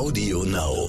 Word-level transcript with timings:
Audio 0.00 0.44
Now. 0.44 0.88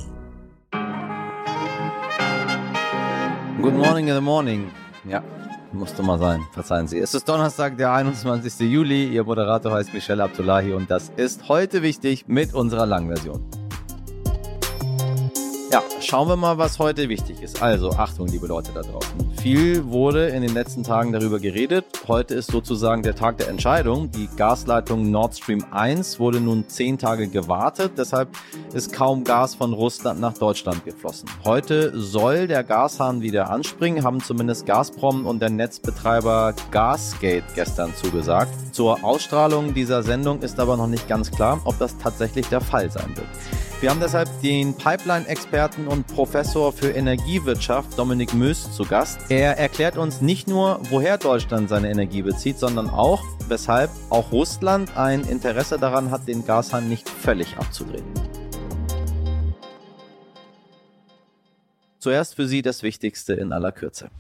Good 3.62 3.74
morning 3.74 4.08
in 4.08 4.16
the 4.16 4.22
morning. 4.22 4.72
Ja, 5.04 5.22
musste 5.74 6.02
mal 6.02 6.18
sein. 6.18 6.40
Verzeihen 6.54 6.88
Sie. 6.88 6.98
Es 6.98 7.14
ist 7.14 7.28
Donnerstag, 7.28 7.76
der 7.76 7.92
21. 7.92 8.72
Juli. 8.72 9.10
Ihr 9.10 9.26
Moderator 9.26 9.74
heißt 9.74 9.94
Michelle 9.94 10.24
Abdullahi 10.24 10.72
und 10.72 10.90
das 10.90 11.12
ist 11.18 11.50
heute 11.50 11.82
wichtig 11.82 12.30
mit 12.30 12.54
unserer 12.54 12.86
Langversion. 12.86 13.61
Schauen 16.02 16.28
wir 16.28 16.36
mal, 16.36 16.58
was 16.58 16.80
heute 16.80 17.10
wichtig 17.10 17.44
ist. 17.44 17.62
Also, 17.62 17.92
Achtung, 17.92 18.26
liebe 18.28 18.48
Leute 18.48 18.72
da 18.74 18.82
draußen. 18.82 19.32
Viel 19.40 19.86
wurde 19.86 20.30
in 20.30 20.42
den 20.42 20.54
letzten 20.54 20.84
Tagen 20.84 21.12
darüber 21.12 21.40
geredet. 21.40 21.86
Heute 22.08 22.34
ist 22.34 22.50
sozusagen 22.50 23.04
der 23.04 23.16
Tag 23.16 23.38
der 23.38 23.50
Entscheidung. 23.50 24.10
Die 24.10 24.28
Gasleitung 24.36 25.12
Nord 25.12 25.36
Stream 25.38 25.64
1 25.70 26.20
wurde 26.20 26.42
nun 26.42 26.68
zehn 26.68 26.98
Tage 26.98 27.28
gewartet. 27.28 27.94
Deshalb 27.98 28.30
ist 28.74 28.92
kaum 28.94 29.24
Gas 29.24 29.54
von 29.54 29.74
Russland 29.74 30.20
nach 30.20 30.34
Deutschland 30.34 30.84
geflossen. 30.86 31.30
Heute 31.46 31.98
soll 31.98 32.48
der 32.48 32.64
Gashahn 32.64 33.22
wieder 33.22 33.52
anspringen, 33.52 34.04
haben 34.04 34.22
zumindest 34.22 34.66
Gazprom 34.66 35.28
und 35.28 35.40
der 35.40 35.52
Netzbetreiber 35.52 36.56
Gasgate 36.72 37.44
gestern 37.54 37.94
zugesagt. 37.96 38.52
Zur 38.72 39.04
Ausstrahlung 39.04 39.76
dieser 39.76 40.02
Sendung 40.02 40.42
ist 40.42 40.60
aber 40.60 40.78
noch 40.78 40.88
nicht 40.88 41.08
ganz 41.08 41.30
klar, 41.30 41.62
ob 41.66 41.78
das 41.78 41.96
tatsächlich 42.00 42.48
der 42.48 42.62
Fall 42.62 42.90
sein 42.90 43.16
wird. 43.16 43.71
Wir 43.82 43.90
haben 43.90 44.00
deshalb 44.00 44.30
den 44.44 44.76
Pipeline-Experten 44.76 45.88
und 45.88 46.06
Professor 46.06 46.72
für 46.72 46.92
Energiewirtschaft 46.92 47.98
Dominik 47.98 48.32
Mös 48.36 48.72
zu 48.72 48.86
Gast. 48.86 49.20
Er 49.30 49.58
erklärt 49.58 49.98
uns 49.98 50.22
nicht 50.22 50.48
nur, 50.48 50.80
woher 50.92 51.18
Deutschland 51.18 51.68
seine 51.68 51.90
Energie 51.90 52.22
bezieht, 52.22 52.60
sondern 52.60 52.92
auch, 52.92 53.24
weshalb 53.48 53.90
auch 54.12 54.32
Russland 54.32 54.96
ein 54.96 55.22
Interesse 55.22 55.80
daran 55.80 56.12
hat, 56.12 56.28
den 56.28 56.46
Gashahn 56.46 56.90
nicht 56.90 57.10
völlig 57.10 57.58
abzudrehen. 57.58 58.06
Zuerst 61.98 62.36
für 62.36 62.48
Sie 62.48 62.62
das 62.62 62.84
Wichtigste 62.84 63.34
in 63.34 63.52
aller 63.52 63.72
Kürze. 63.72 64.12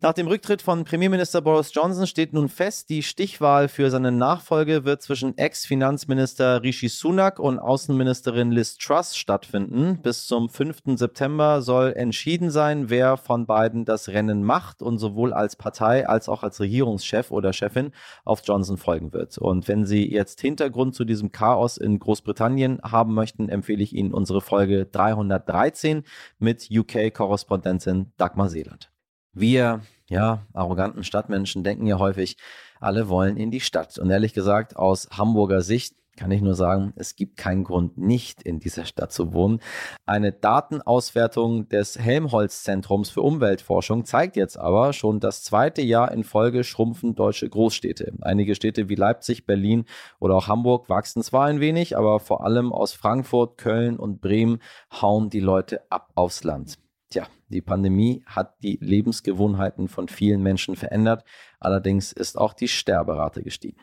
Nach 0.00 0.12
dem 0.12 0.28
Rücktritt 0.28 0.62
von 0.62 0.84
Premierminister 0.84 1.40
Boris 1.40 1.74
Johnson 1.74 2.06
steht 2.06 2.32
nun 2.32 2.48
fest, 2.48 2.88
die 2.88 3.02
Stichwahl 3.02 3.66
für 3.66 3.90
seine 3.90 4.12
Nachfolge 4.12 4.84
wird 4.84 5.02
zwischen 5.02 5.36
Ex-Finanzminister 5.36 6.62
Rishi 6.62 6.88
Sunak 6.88 7.40
und 7.40 7.58
Außenministerin 7.58 8.52
Liz 8.52 8.78
Truss 8.78 9.16
stattfinden. 9.16 9.98
Bis 10.00 10.28
zum 10.28 10.50
5. 10.50 10.96
September 10.96 11.62
soll 11.62 11.94
entschieden 11.96 12.52
sein, 12.52 12.90
wer 12.90 13.16
von 13.16 13.46
beiden 13.46 13.84
das 13.84 14.10
Rennen 14.10 14.44
macht 14.44 14.82
und 14.82 14.98
sowohl 14.98 15.32
als 15.32 15.56
Partei 15.56 16.08
als 16.08 16.28
auch 16.28 16.44
als 16.44 16.60
Regierungschef 16.60 17.32
oder 17.32 17.52
Chefin 17.52 17.90
auf 18.24 18.42
Johnson 18.44 18.76
folgen 18.76 19.12
wird. 19.12 19.36
Und 19.38 19.66
wenn 19.66 19.84
Sie 19.84 20.08
jetzt 20.08 20.40
Hintergrund 20.40 20.94
zu 20.94 21.04
diesem 21.04 21.32
Chaos 21.32 21.76
in 21.76 21.98
Großbritannien 21.98 22.78
haben 22.84 23.14
möchten, 23.14 23.48
empfehle 23.48 23.82
ich 23.82 23.96
Ihnen 23.96 24.14
unsere 24.14 24.42
Folge 24.42 24.86
313 24.86 26.04
mit 26.38 26.68
UK-Korrespondentin 26.70 28.12
Dagmar 28.16 28.48
Seeland. 28.48 28.92
Wir, 29.32 29.82
ja, 30.08 30.46
arroganten 30.52 31.04
Stadtmenschen 31.04 31.64
denken 31.64 31.86
ja 31.86 31.98
häufig, 31.98 32.36
alle 32.80 33.08
wollen 33.08 33.36
in 33.36 33.50
die 33.50 33.60
Stadt. 33.60 33.98
Und 33.98 34.10
ehrlich 34.10 34.34
gesagt, 34.34 34.76
aus 34.76 35.08
Hamburger 35.12 35.62
Sicht 35.62 35.94
kann 36.18 36.32
ich 36.32 36.42
nur 36.42 36.54
sagen, 36.54 36.92
es 36.96 37.14
gibt 37.14 37.36
keinen 37.36 37.62
Grund, 37.62 37.96
nicht 37.96 38.42
in 38.42 38.58
dieser 38.58 38.84
Stadt 38.84 39.12
zu 39.12 39.32
wohnen. 39.32 39.60
Eine 40.04 40.32
Datenauswertung 40.32 41.68
des 41.68 41.96
Helmholtz-Zentrums 41.96 43.08
für 43.08 43.22
Umweltforschung 43.22 44.04
zeigt 44.04 44.36
jetzt 44.36 44.58
aber 44.58 44.92
schon 44.92 45.20
das 45.20 45.44
zweite 45.44 45.80
Jahr 45.80 46.10
in 46.10 46.24
Folge 46.24 46.64
schrumpfen 46.64 47.14
deutsche 47.14 47.48
Großstädte. 47.48 48.12
Einige 48.20 48.56
Städte 48.56 48.88
wie 48.88 48.96
Leipzig, 48.96 49.46
Berlin 49.46 49.84
oder 50.18 50.34
auch 50.34 50.48
Hamburg 50.48 50.88
wachsen 50.88 51.22
zwar 51.22 51.46
ein 51.46 51.60
wenig, 51.60 51.96
aber 51.96 52.18
vor 52.18 52.44
allem 52.44 52.72
aus 52.72 52.92
Frankfurt, 52.92 53.56
Köln 53.56 53.96
und 53.96 54.20
Bremen 54.20 54.58
hauen 55.00 55.30
die 55.30 55.40
Leute 55.40 55.82
ab 55.88 56.10
aufs 56.16 56.42
Land. 56.42 56.78
Tja, 57.10 57.26
die 57.48 57.62
Pandemie 57.62 58.22
hat 58.26 58.62
die 58.62 58.78
Lebensgewohnheiten 58.82 59.88
von 59.88 60.08
vielen 60.08 60.42
Menschen 60.42 60.76
verändert, 60.76 61.24
allerdings 61.58 62.12
ist 62.12 62.36
auch 62.36 62.52
die 62.52 62.68
Sterberate 62.68 63.42
gestiegen. 63.42 63.80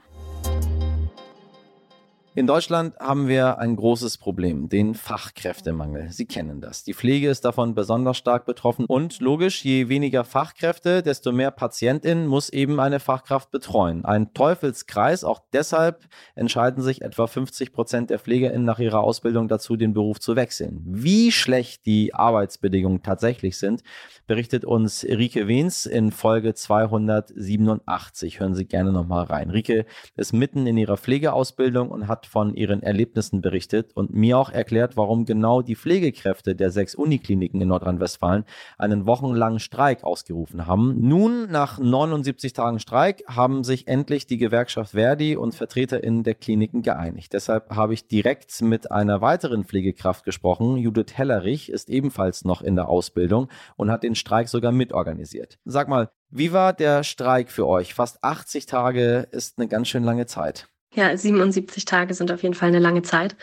In 2.38 2.47
Deutschland 2.47 3.00
haben 3.00 3.29
wir 3.29 3.59
ein 3.59 3.78
großes 3.78 4.18
Problem, 4.18 4.68
den 4.68 4.94
Fachkräftemangel. 4.94 6.12
Sie 6.12 6.25
kennen 6.25 6.59
das. 6.59 6.84
Die 6.84 6.94
Pflege 6.94 7.29
ist 7.29 7.46
davon 7.46 7.75
besonders 7.75 8.18
stark 8.18 8.46
betroffen 8.46 8.84
und 8.88 9.22
logisch, 9.22 9.63
je 9.63 9.88
weniger 9.88 10.25
Fachkräfte, 10.25 11.01
desto 11.01 11.31
mehr 11.31 11.50
Patientinnen 11.51 12.28
muss 12.28 12.50
eben 12.50 12.81
eine 12.81 13.00
Fachkraft 13.00 13.51
betreuen. 13.51 14.03
Ein 14.03 14.34
Teufelskreis, 14.34 15.23
auch 15.23 15.44
deshalb 15.53 16.09
entscheiden 16.35 16.84
sich 16.84 17.03
etwa 17.03 17.25
50 17.25 17.72
Prozent 17.72 18.09
der 18.09 18.19
Pflegerinnen 18.19 18.66
nach 18.66 18.79
ihrer 18.79 19.00
Ausbildung 19.00 19.47
dazu, 19.47 19.78
den 19.78 19.94
Beruf 19.94 20.19
zu 20.19 20.35
wechseln. 20.35 20.84
Wie 20.85 21.31
schlecht 21.31 21.85
die 21.85 22.13
Arbeitsbedingungen 22.13 23.02
tatsächlich 23.02 23.57
sind, 23.57 23.81
berichtet 24.28 24.66
uns 24.66 25.06
Rike 25.06 25.47
Wehns 25.47 25.85
in 25.85 26.12
Folge 26.12 26.53
287. 26.53 28.41
Hören 28.41 28.56
Sie 28.56 28.66
gerne 28.66 28.91
nochmal 28.91 29.23
rein. 29.23 29.52
Rike 29.52 29.85
ist 30.17 30.34
mitten 30.34 30.67
in 30.67 30.75
ihrer 30.75 30.97
Pflegeausbildung 30.97 31.91
und 31.91 32.09
hat 32.09 32.24
von 32.27 32.55
ihren 32.55 32.83
Erlebnissen 32.83 33.41
berichtet 33.41 33.91
und 33.95 34.13
mir 34.13 34.37
auch 34.37 34.49
erklärt, 34.49 34.97
warum 34.97 35.25
genau 35.25 35.61
die 35.61 35.75
Pflegekräfte 35.75 36.55
der 36.55 36.71
sechs 36.71 36.95
Unikliniken 36.95 37.61
in 37.61 37.67
Nordrhein-Westfalen 37.67 38.45
einen 38.77 39.05
wochenlangen 39.05 39.59
Streik 39.59 40.03
ausgerufen 40.03 40.67
haben. 40.67 40.95
Nun, 40.99 41.49
nach 41.51 41.79
79 41.79 42.53
Tagen 42.53 42.79
Streik, 42.79 43.23
haben 43.27 43.63
sich 43.63 43.87
endlich 43.87 44.27
die 44.27 44.37
Gewerkschaft 44.37 44.91
Verdi 44.91 45.35
und 45.35 45.55
VertreterInnen 45.55 46.23
der 46.23 46.35
Kliniken 46.35 46.81
geeinigt. 46.81 47.33
Deshalb 47.33 47.69
habe 47.69 47.93
ich 47.93 48.07
direkt 48.07 48.61
mit 48.61 48.91
einer 48.91 49.21
weiteren 49.21 49.63
Pflegekraft 49.63 50.23
gesprochen. 50.23 50.77
Judith 50.77 51.13
Hellerich 51.13 51.69
ist 51.69 51.89
ebenfalls 51.89 52.45
noch 52.45 52.61
in 52.61 52.75
der 52.75 52.89
Ausbildung 52.89 53.49
und 53.75 53.91
hat 53.91 54.03
den 54.03 54.15
Streik 54.15 54.49
sogar 54.49 54.71
mitorganisiert. 54.71 55.57
Sag 55.65 55.87
mal, 55.87 56.09
wie 56.29 56.51
war 56.51 56.73
der 56.73 57.03
Streik 57.03 57.51
für 57.51 57.67
euch? 57.67 57.93
Fast 57.93 58.23
80 58.23 58.65
Tage 58.65 59.27
ist 59.31 59.57
eine 59.57 59.67
ganz 59.67 59.87
schön 59.87 60.03
lange 60.03 60.25
Zeit. 60.25 60.67
Ja, 60.95 61.16
77 61.16 61.85
Tage 61.85 62.13
sind 62.13 62.31
auf 62.31 62.41
jeden 62.41 62.56
Fall 62.56 62.69
eine 62.69 62.79
lange 62.79 63.01
Zeit. 63.01 63.35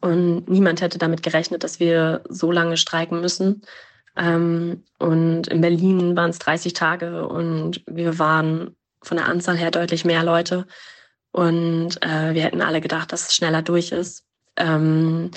Und 0.00 0.48
niemand 0.48 0.80
hätte 0.80 0.98
damit 0.98 1.22
gerechnet, 1.22 1.64
dass 1.64 1.80
wir 1.80 2.22
so 2.28 2.50
lange 2.50 2.76
streiken 2.76 3.20
müssen. 3.20 3.62
Ähm, 4.16 4.84
und 4.98 5.48
in 5.48 5.60
Berlin 5.60 6.16
waren 6.16 6.30
es 6.30 6.38
30 6.38 6.72
Tage 6.72 7.26
und 7.26 7.82
wir 7.86 8.18
waren 8.18 8.76
von 9.02 9.16
der 9.16 9.26
Anzahl 9.26 9.56
her 9.56 9.70
deutlich 9.70 10.04
mehr 10.04 10.22
Leute. 10.22 10.66
Und 11.32 12.02
äh, 12.02 12.34
wir 12.34 12.42
hätten 12.42 12.62
alle 12.62 12.80
gedacht, 12.80 13.12
dass 13.12 13.28
es 13.28 13.34
schneller 13.34 13.62
durch 13.62 13.90
ist. 13.92 14.24
Ähm, 14.56 15.30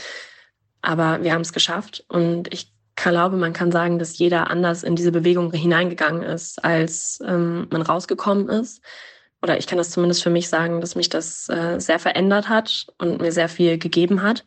aber 0.81 1.23
wir 1.23 1.33
haben 1.33 1.41
es 1.41 1.53
geschafft. 1.53 2.05
Und 2.09 2.53
ich 2.53 2.71
glaube, 2.95 3.37
man 3.37 3.53
kann 3.53 3.71
sagen, 3.71 3.97
dass 3.97 4.17
jeder 4.17 4.49
anders 4.51 4.83
in 4.83 4.95
diese 4.95 5.11
Bewegung 5.11 5.51
hineingegangen 5.51 6.21
ist, 6.21 6.63
als 6.63 7.19
ähm, 7.25 7.67
man 7.71 7.81
rausgekommen 7.81 8.49
ist 8.49 8.81
oder 9.45 9.59
ich 9.59 9.67
kann 9.67 9.77
das 9.77 9.91
zumindest 9.91 10.23
für 10.23 10.31
mich 10.31 10.49
sagen, 10.49 10.81
dass 10.81 10.95
mich 10.95 11.07
das 11.07 11.47
äh, 11.49 11.79
sehr 11.79 11.99
verändert 11.99 12.49
hat 12.49 12.87
und 12.97 13.21
mir 13.21 13.31
sehr 13.31 13.47
viel 13.47 13.77
gegeben 13.77 14.23
hat. 14.23 14.43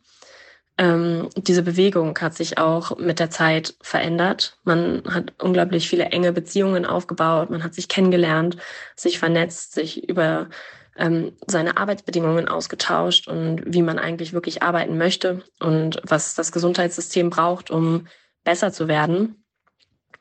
Ähm, 0.76 1.28
diese 1.36 1.62
Bewegung 1.62 2.18
hat 2.18 2.34
sich 2.34 2.58
auch 2.58 2.98
mit 2.98 3.20
der 3.20 3.30
Zeit 3.30 3.76
verändert. 3.80 4.58
Man 4.64 5.04
hat 5.08 5.34
unglaublich 5.40 5.88
viele 5.88 6.06
enge 6.06 6.32
Beziehungen 6.32 6.84
aufgebaut, 6.84 7.48
man 7.48 7.62
hat 7.62 7.74
sich 7.74 7.86
kennengelernt, 7.86 8.56
sich 8.96 9.20
vernetzt, 9.20 9.72
sich 9.72 10.08
über 10.08 10.48
ähm, 10.96 11.36
seine 11.46 11.76
Arbeitsbedingungen 11.76 12.48
ausgetauscht 12.48 13.28
und 13.28 13.62
wie 13.66 13.82
man 13.82 14.00
eigentlich 14.00 14.32
wirklich 14.32 14.64
arbeiten 14.64 14.98
möchte 14.98 15.44
und 15.60 16.00
was 16.02 16.34
das 16.34 16.50
Gesundheitssystem 16.50 17.30
braucht, 17.30 17.70
um 17.70 18.08
besser 18.42 18.72
zu 18.72 18.88
werden. 18.88 19.44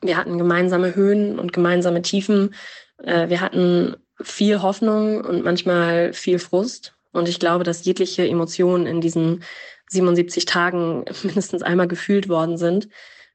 Wir 0.00 0.16
hatten 0.16 0.38
gemeinsame 0.38 0.94
Höhen 0.94 1.40
und 1.40 1.52
gemeinsame 1.52 2.02
Tiefen. 2.02 2.54
Äh, 3.02 3.28
wir 3.28 3.40
hatten 3.40 3.96
viel 4.20 4.62
Hoffnung 4.62 5.20
und 5.24 5.44
manchmal 5.44 6.12
viel 6.12 6.38
Frust. 6.38 6.94
Und 7.12 7.28
ich 7.28 7.40
glaube, 7.40 7.64
dass 7.64 7.84
jegliche 7.84 8.26
Emotionen 8.26 8.86
in 8.86 9.00
diesen 9.00 9.42
77 9.88 10.44
Tagen 10.44 11.04
mindestens 11.22 11.62
einmal 11.62 11.88
gefühlt 11.88 12.28
worden 12.28 12.56
sind. 12.56 12.88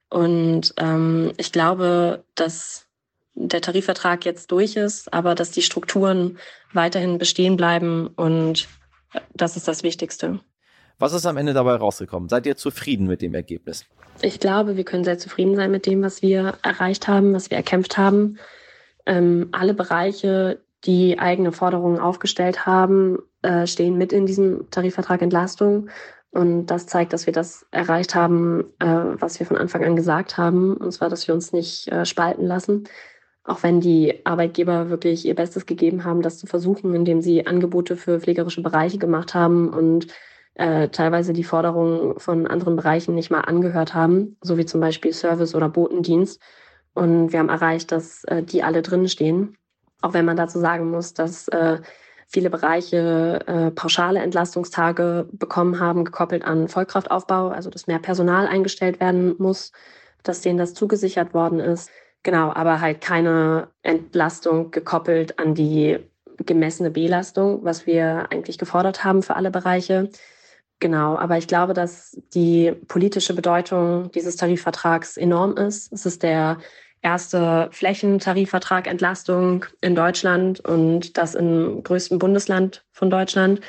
Und 0.10 0.74
ähm, 0.78 1.34
ich 1.38 1.52
glaube, 1.52 2.24
dass 2.36 2.88
der 3.36 3.62
Tarifvertrag 3.62 4.26
jetzt 4.26 4.52
durch 4.52 4.76
ist, 4.76 5.12
aber 5.12 5.34
dass 5.34 5.52
die 5.52 5.64
Strukturen 5.64 6.38
weiterhin 6.72 7.18
bestehen 7.18 7.58
bleiben 7.58 8.08
und 8.08 8.68
das 9.34 9.58
ist 9.58 9.68
das 9.68 9.84
Wichtigste. 9.84 10.40
Was 11.00 11.14
ist 11.14 11.26
am 11.26 11.38
Ende 11.38 11.54
dabei 11.54 11.76
rausgekommen? 11.76 12.30
Seid 12.30 12.46
ihr 12.46 12.56
zufrieden 12.56 13.08
mit 13.08 13.22
dem 13.22 13.34
Ergebnis? 13.34 13.86
Ich 14.22 14.40
glaube, 14.40 14.78
wir 14.78 14.84
können 14.84 15.04
sehr 15.04 15.18
zufrieden 15.18 15.56
sein 15.56 15.72
mit 15.72 15.86
dem, 15.86 16.04
was 16.04 16.22
wir 16.22 16.58
erreicht 16.62 17.08
haben, 17.08 17.34
was 17.34 17.50
wir 17.50 17.58
erkämpft 17.58 17.98
haben. 17.98 18.38
Ähm, 19.06 19.50
alle 19.52 19.74
Bereiche, 19.74 20.63
die 20.86 21.20
eigene 21.20 21.52
Forderungen 21.52 22.00
aufgestellt 22.00 22.66
haben, 22.66 23.20
äh, 23.42 23.68
stehen 23.68 23.98
mit 23.98 24.14
in 24.14 24.26
diesem 24.26 24.70
Tarifvertrag 24.70 25.22
Entlastung. 25.22 25.90
Und 26.32 26.68
das 26.68 26.88
zeigt, 26.88 27.14
dass 27.14 27.26
wir 27.28 27.34
das 27.34 27.66
erreicht 27.72 28.16
haben, 28.16 28.66
äh, 28.80 28.86
was 28.86 29.40
wir 29.40 29.46
von 29.46 29.58
Anfang 29.58 29.84
an 29.84 29.96
gesagt 29.96 30.38
haben. 30.38 30.76
Und 30.76 30.92
zwar, 30.92 31.10
dass 31.10 31.28
wir 31.28 31.36
uns 31.36 31.54
nicht 31.54 31.88
äh, 31.90 32.06
spalten 32.06 32.46
lassen. 32.46 32.86
Auch 33.44 33.62
wenn 33.62 33.82
die 33.82 34.26
Arbeitgeber 34.26 34.90
wirklich 34.90 35.26
ihr 35.26 35.36
Bestes 35.36 35.66
gegeben 35.66 36.06
haben, 36.06 36.22
das 36.22 36.40
zu 36.40 36.48
versuchen, 36.48 36.96
indem 36.96 37.22
sie 37.22 37.46
Angebote 37.46 37.98
für 37.98 38.20
pflegerische 38.20 38.64
Bereiche 38.64 38.98
gemacht 38.98 39.36
haben 39.36 39.70
und 39.70 40.08
äh, 40.56 40.90
teilweise 40.90 41.34
die 41.34 41.44
Forderungen 41.44 42.20
von 42.20 42.48
anderen 42.48 42.76
Bereichen 42.76 43.16
nicht 43.16 43.32
mal 43.32 43.42
angehört 43.42 43.94
haben, 43.94 44.38
so 44.42 44.58
wie 44.58 44.66
zum 44.66 44.82
Beispiel 44.82 45.14
Service 45.14 45.56
oder 45.56 45.70
Botendienst. 45.70 46.42
Und 46.94 47.32
wir 47.32 47.40
haben 47.40 47.50
erreicht, 47.50 47.92
dass 47.92 48.24
äh, 48.26 48.44
die 48.44 48.64
alle 48.64 48.82
drin 48.82 49.08
stehen. 49.08 49.58
Auch 50.04 50.14
wenn 50.14 50.26
man 50.26 50.36
dazu 50.36 50.60
sagen 50.60 50.92
muss, 50.92 51.14
dass 51.14 51.48
äh, 51.48 51.80
viele 52.28 52.50
Bereiche 52.50 53.40
äh, 53.48 53.72
pauschale 53.72 54.20
Entlastungstage 54.20 55.30
bekommen 55.32 55.80
haben, 55.80 56.04
gekoppelt 56.04 56.44
an 56.44 56.68
Vollkraftaufbau, 56.68 57.48
also 57.48 57.70
dass 57.70 57.88
mehr 57.88 58.00
Personal 58.00 58.46
eingestellt 58.48 59.00
werden 59.00 59.36
muss, 59.38 59.72
dass 60.22 60.42
denen 60.42 60.58
das 60.58 60.74
zugesichert 60.74 61.34
worden 61.34 61.62
ist. 61.62 61.90
Genau, 62.22 62.52
aber 62.54 62.82
halt 62.82 63.00
keine 63.00 63.70
Entlastung 63.82 64.72
gekoppelt 64.72 65.40
an 65.40 65.56
die 65.56 66.00
gemessene 66.38 66.92
Belastung, 66.92 67.64
was 67.64 67.86
wir 67.86 68.28
eigentlich 68.30 68.58
gefordert 68.58 69.06
haben 69.06 69.24
für 69.24 69.38
alle 69.38 69.52
Bereiche. 69.52 70.10
Genau, 70.80 71.16
aber 71.16 71.38
ich 71.38 71.48
glaube, 71.48 71.74
dass 71.74 72.20
die 72.34 72.74
politische 72.90 73.34
Bedeutung 73.34 74.12
dieses 74.12 74.36
Tarifvertrags 74.36 75.16
enorm 75.16 75.56
ist. 75.56 75.94
Es 75.94 76.06
ist 76.06 76.24
der 76.24 76.58
erste 77.04 77.70
Flächentarifvertrag 77.72 78.88
Entlastung 78.88 79.66
in 79.82 79.94
Deutschland 79.94 80.62
und 80.62 81.18
das 81.18 81.36
im 81.36 81.84
größten 81.84 82.18
Bundesland 82.18 82.84
von 82.92 83.10
Deutschland. 83.10 83.62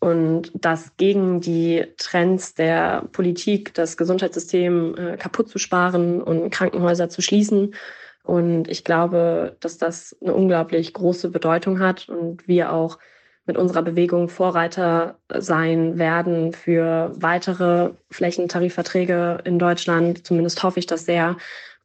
Und 0.00 0.50
das 0.54 0.96
gegen 0.96 1.40
die 1.40 1.86
Trends 1.98 2.54
der 2.54 3.04
Politik, 3.12 3.74
das 3.74 3.96
Gesundheitssystem 3.96 4.96
äh, 4.96 5.16
kaputt 5.16 5.48
zu 5.48 5.58
sparen 5.58 6.22
und 6.22 6.50
Krankenhäuser 6.50 7.10
zu 7.10 7.22
schließen. 7.22 7.74
Und 8.22 8.68
ich 8.68 8.82
glaube, 8.84 9.56
dass 9.60 9.78
das 9.78 10.16
eine 10.20 10.34
unglaublich 10.34 10.92
große 10.94 11.30
Bedeutung 11.30 11.80
hat 11.80 12.08
und 12.08 12.48
wir 12.48 12.72
auch 12.72 12.98
mit 13.46 13.56
unserer 13.56 13.82
Bewegung 13.82 14.28
Vorreiter 14.28 15.18
sein 15.32 15.98
werden 15.98 16.52
für 16.52 17.12
weitere 17.16 17.90
Flächentarifverträge 18.10 19.38
in 19.44 19.58
Deutschland. 19.58 20.26
Zumindest 20.26 20.62
hoffe 20.62 20.78
ich 20.78 20.86
das 20.86 21.04
sehr 21.04 21.36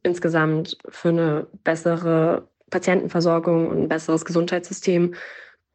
insgesamt 0.06 0.78
für 0.88 1.10
eine 1.10 1.48
bessere 1.64 2.48
Patientenversorgung 2.70 3.68
und 3.68 3.84
ein 3.84 3.90
besseres 3.90 4.26
Gesundheitssystem. 4.26 5.16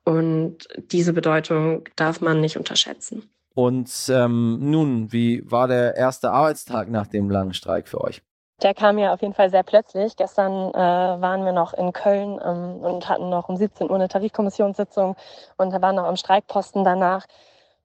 Und 0.05 0.69
diese 0.77 1.12
Bedeutung 1.12 1.85
darf 1.97 2.21
man 2.21 2.41
nicht 2.41 2.56
unterschätzen. 2.56 3.31
Und 3.55 3.91
ähm, 4.09 4.59
nun, 4.71 5.12
wie 5.12 5.43
war 5.50 5.69
der 5.69 5.97
erste 5.97 6.31
Arbeitstag 6.31 6.88
nach 6.88 7.06
dem 7.06 7.31
langen 7.31 7.53
Streik 7.53 7.88
für 7.88 8.00
euch? 8.00 8.23
Der 8.62 8.75
kam 8.75 8.99
ja 8.99 9.12
auf 9.12 9.23
jeden 9.23 9.35
Fall 9.35 9.50
sehr 9.50 9.62
plötzlich. 9.62 10.17
Gestern 10.17 10.71
äh, 10.75 10.76
waren 10.76 11.44
wir 11.44 11.53
noch 11.53 11.73
in 11.73 11.93
Köln 11.93 12.38
ähm, 12.44 12.76
und 12.83 13.09
hatten 13.09 13.31
noch 13.31 13.49
um 13.49 13.56
17 13.56 13.88
Uhr 13.88 13.97
eine 13.97 14.09
Tarifkommissionssitzung 14.09 15.17
und 15.56 15.73
waren 15.83 15.97
noch 15.97 16.05
am 16.05 16.17
Streikposten 16.17 16.85
danach. 16.85 17.26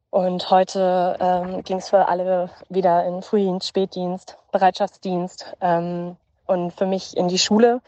Und 0.09 0.49
heute 0.49 1.17
ähm, 1.19 1.63
ging 1.63 1.77
es 1.77 1.89
für 1.89 2.07
alle 2.07 2.49
wieder 2.69 3.05
in 3.05 3.21
Frühdienst, 3.21 3.67
Spätdienst, 3.67 4.37
Bereitschaftsdienst. 4.51 5.55
Ähm, 5.61 6.17
und 6.45 6.71
für 6.71 6.85
mich 6.85 7.15
in 7.17 7.27
die 7.27 7.39
Schule. 7.39 7.81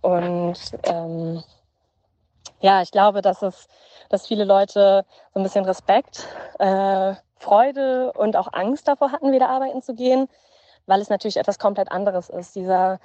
Und 0.00 0.56
ähm, 0.84 1.42
ja, 2.60 2.82
ich 2.82 2.90
glaube, 2.90 3.22
dass 3.22 3.42
es, 3.42 3.68
dass 4.08 4.26
viele 4.26 4.44
Leute 4.44 5.04
so 5.34 5.40
ein 5.40 5.42
bisschen 5.42 5.64
Respekt, 5.64 6.26
äh, 6.58 7.14
Freude 7.38 8.12
und 8.12 8.36
auch 8.36 8.52
Angst 8.52 8.88
davor 8.88 9.12
hatten, 9.12 9.32
wieder 9.32 9.48
arbeiten 9.48 9.82
zu 9.82 9.94
gehen, 9.94 10.28
weil 10.86 11.00
es 11.00 11.10
natürlich 11.10 11.36
etwas 11.36 11.58
komplett 11.58 11.90
anderes 11.90 12.30
ist. 12.30 12.54
Dieser 12.54 12.98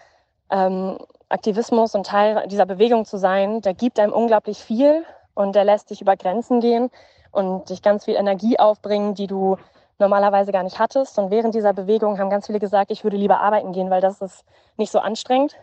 ähm, 0.50 0.98
Aktivismus 1.30 1.96
und 1.96 2.06
Teil 2.06 2.48
dieser 2.48 2.66
Bewegung 2.66 3.06
zu 3.06 3.18
sein, 3.18 3.62
der 3.62 3.74
gibt 3.74 4.00
einem 4.00 4.14
unglaublich 4.14 4.60
viel 4.60 5.06
und 5.34 5.56
der 5.56 5.64
lässt 5.64 5.90
dich 5.90 6.02
über 6.02 6.16
Grenzen 6.16 6.60
gehen 6.60 6.90
und 7.32 7.70
dich 7.70 7.82
ganz 7.82 8.06
viel 8.06 8.16
Energie 8.16 8.60
aufbringen, 8.60 9.16
die 9.16 9.28
du 9.28 9.58
normalerweise 10.02 10.52
gar 10.52 10.64
nicht 10.64 10.80
hattest. 10.80 11.18
Und 11.18 11.32
während 11.32 11.56
dieser 11.56 11.74
Bewegung 11.74 12.20
haben 12.20 12.30
ganz 12.30 12.48
viele 12.48 12.60
gesagt, 12.60 12.92
ich 12.92 13.04
würde 13.06 13.16
lieber 13.16 13.40
arbeiten 13.40 13.72
gehen, 13.72 13.90
weil 13.90 14.02
das 14.02 14.22
ist 14.22 14.44
nicht 14.76 14.92
so 14.92 15.00
anstrengend. 15.00 15.56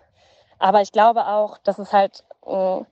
Aber 0.58 0.80
ich 0.80 0.92
glaube 0.92 1.26
auch, 1.26 1.58
dass 1.58 1.78
es 1.78 1.92
halt 1.92 2.24
ein 2.46 2.86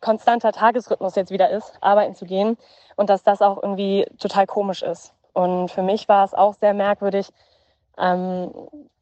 konstanter 0.00 0.52
Tagesrhythmus 0.52 1.14
jetzt 1.16 1.30
wieder 1.30 1.50
ist, 1.50 1.72
arbeiten 1.80 2.14
zu 2.14 2.26
gehen 2.26 2.56
und 2.96 3.10
dass 3.10 3.22
das 3.22 3.40
auch 3.42 3.62
irgendwie 3.62 4.06
total 4.18 4.46
komisch 4.46 4.82
ist. 4.82 5.14
Und 5.32 5.70
für 5.70 5.82
mich 5.82 6.08
war 6.08 6.24
es 6.24 6.34
auch 6.34 6.54
sehr 6.54 6.74
merkwürdig, 6.74 7.30
ähm, 7.96 8.52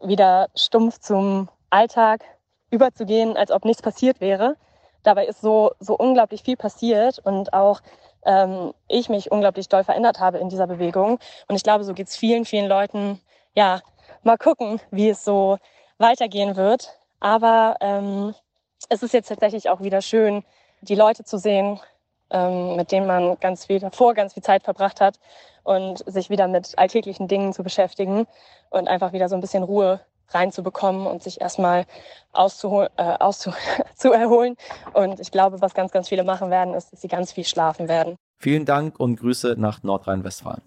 wieder 0.00 0.48
stumpf 0.54 0.98
zum 1.00 1.48
Alltag 1.70 2.22
überzugehen, 2.70 3.36
als 3.36 3.50
ob 3.50 3.64
nichts 3.64 3.82
passiert 3.82 4.20
wäre. 4.20 4.56
Dabei 5.02 5.26
ist 5.26 5.40
so, 5.40 5.72
so 5.78 5.96
unglaublich 5.96 6.42
viel 6.42 6.56
passiert 6.56 7.18
und 7.20 7.52
auch 7.52 7.80
ähm, 8.26 8.74
ich 8.88 9.08
mich 9.08 9.30
unglaublich 9.30 9.68
doll 9.68 9.84
verändert 9.84 10.20
habe 10.20 10.38
in 10.38 10.48
dieser 10.48 10.66
Bewegung. 10.66 11.18
Und 11.48 11.56
ich 11.56 11.62
glaube, 11.62 11.84
so 11.84 11.94
geht 11.94 12.08
es 12.08 12.16
vielen, 12.16 12.44
vielen 12.44 12.68
Leuten. 12.68 13.20
Ja, 13.54 13.80
mal 14.22 14.36
gucken, 14.36 14.80
wie 14.90 15.08
es 15.08 15.24
so 15.24 15.58
weitergehen 15.98 16.56
wird. 16.56 16.98
Aber 17.20 17.76
ähm, 17.80 18.34
es 18.88 19.02
ist 19.02 19.14
jetzt 19.14 19.28
tatsächlich 19.28 19.70
auch 19.70 19.80
wieder 19.80 20.02
schön, 20.02 20.44
die 20.82 20.94
Leute 20.94 21.24
zu 21.24 21.38
sehen, 21.38 21.80
ähm, 22.30 22.76
mit 22.76 22.92
denen 22.92 23.06
man 23.06 23.38
ganz 23.40 23.66
viel 23.66 23.78
davor 23.78 24.14
ganz 24.14 24.34
viel 24.34 24.42
Zeit 24.42 24.64
verbracht 24.64 25.00
hat 25.00 25.18
und 25.62 26.04
sich 26.06 26.28
wieder 26.28 26.48
mit 26.48 26.78
alltäglichen 26.78 27.28
Dingen 27.28 27.52
zu 27.52 27.62
beschäftigen 27.62 28.26
und 28.70 28.88
einfach 28.88 29.12
wieder 29.12 29.28
so 29.28 29.36
ein 29.36 29.40
bisschen 29.40 29.62
Ruhe 29.62 30.00
reinzubekommen 30.28 31.06
und 31.06 31.22
sich 31.22 31.40
erstmal 31.40 31.86
auszuholen, 32.32 32.88
äh, 32.96 33.02
auszu. 33.02 33.52
Und 34.92 35.20
ich 35.20 35.30
glaube, 35.30 35.60
was 35.60 35.74
ganz, 35.74 35.90
ganz 35.90 36.08
viele 36.08 36.22
machen 36.22 36.50
werden, 36.50 36.74
ist, 36.74 36.92
dass 36.92 37.00
sie 37.00 37.08
ganz 37.08 37.32
viel 37.32 37.44
schlafen 37.44 37.88
werden. 37.88 38.16
Vielen 38.38 38.64
Dank 38.64 39.00
und 39.00 39.16
Grüße 39.16 39.54
nach 39.58 39.82
Nordrhein-Westfalen. 39.82 40.62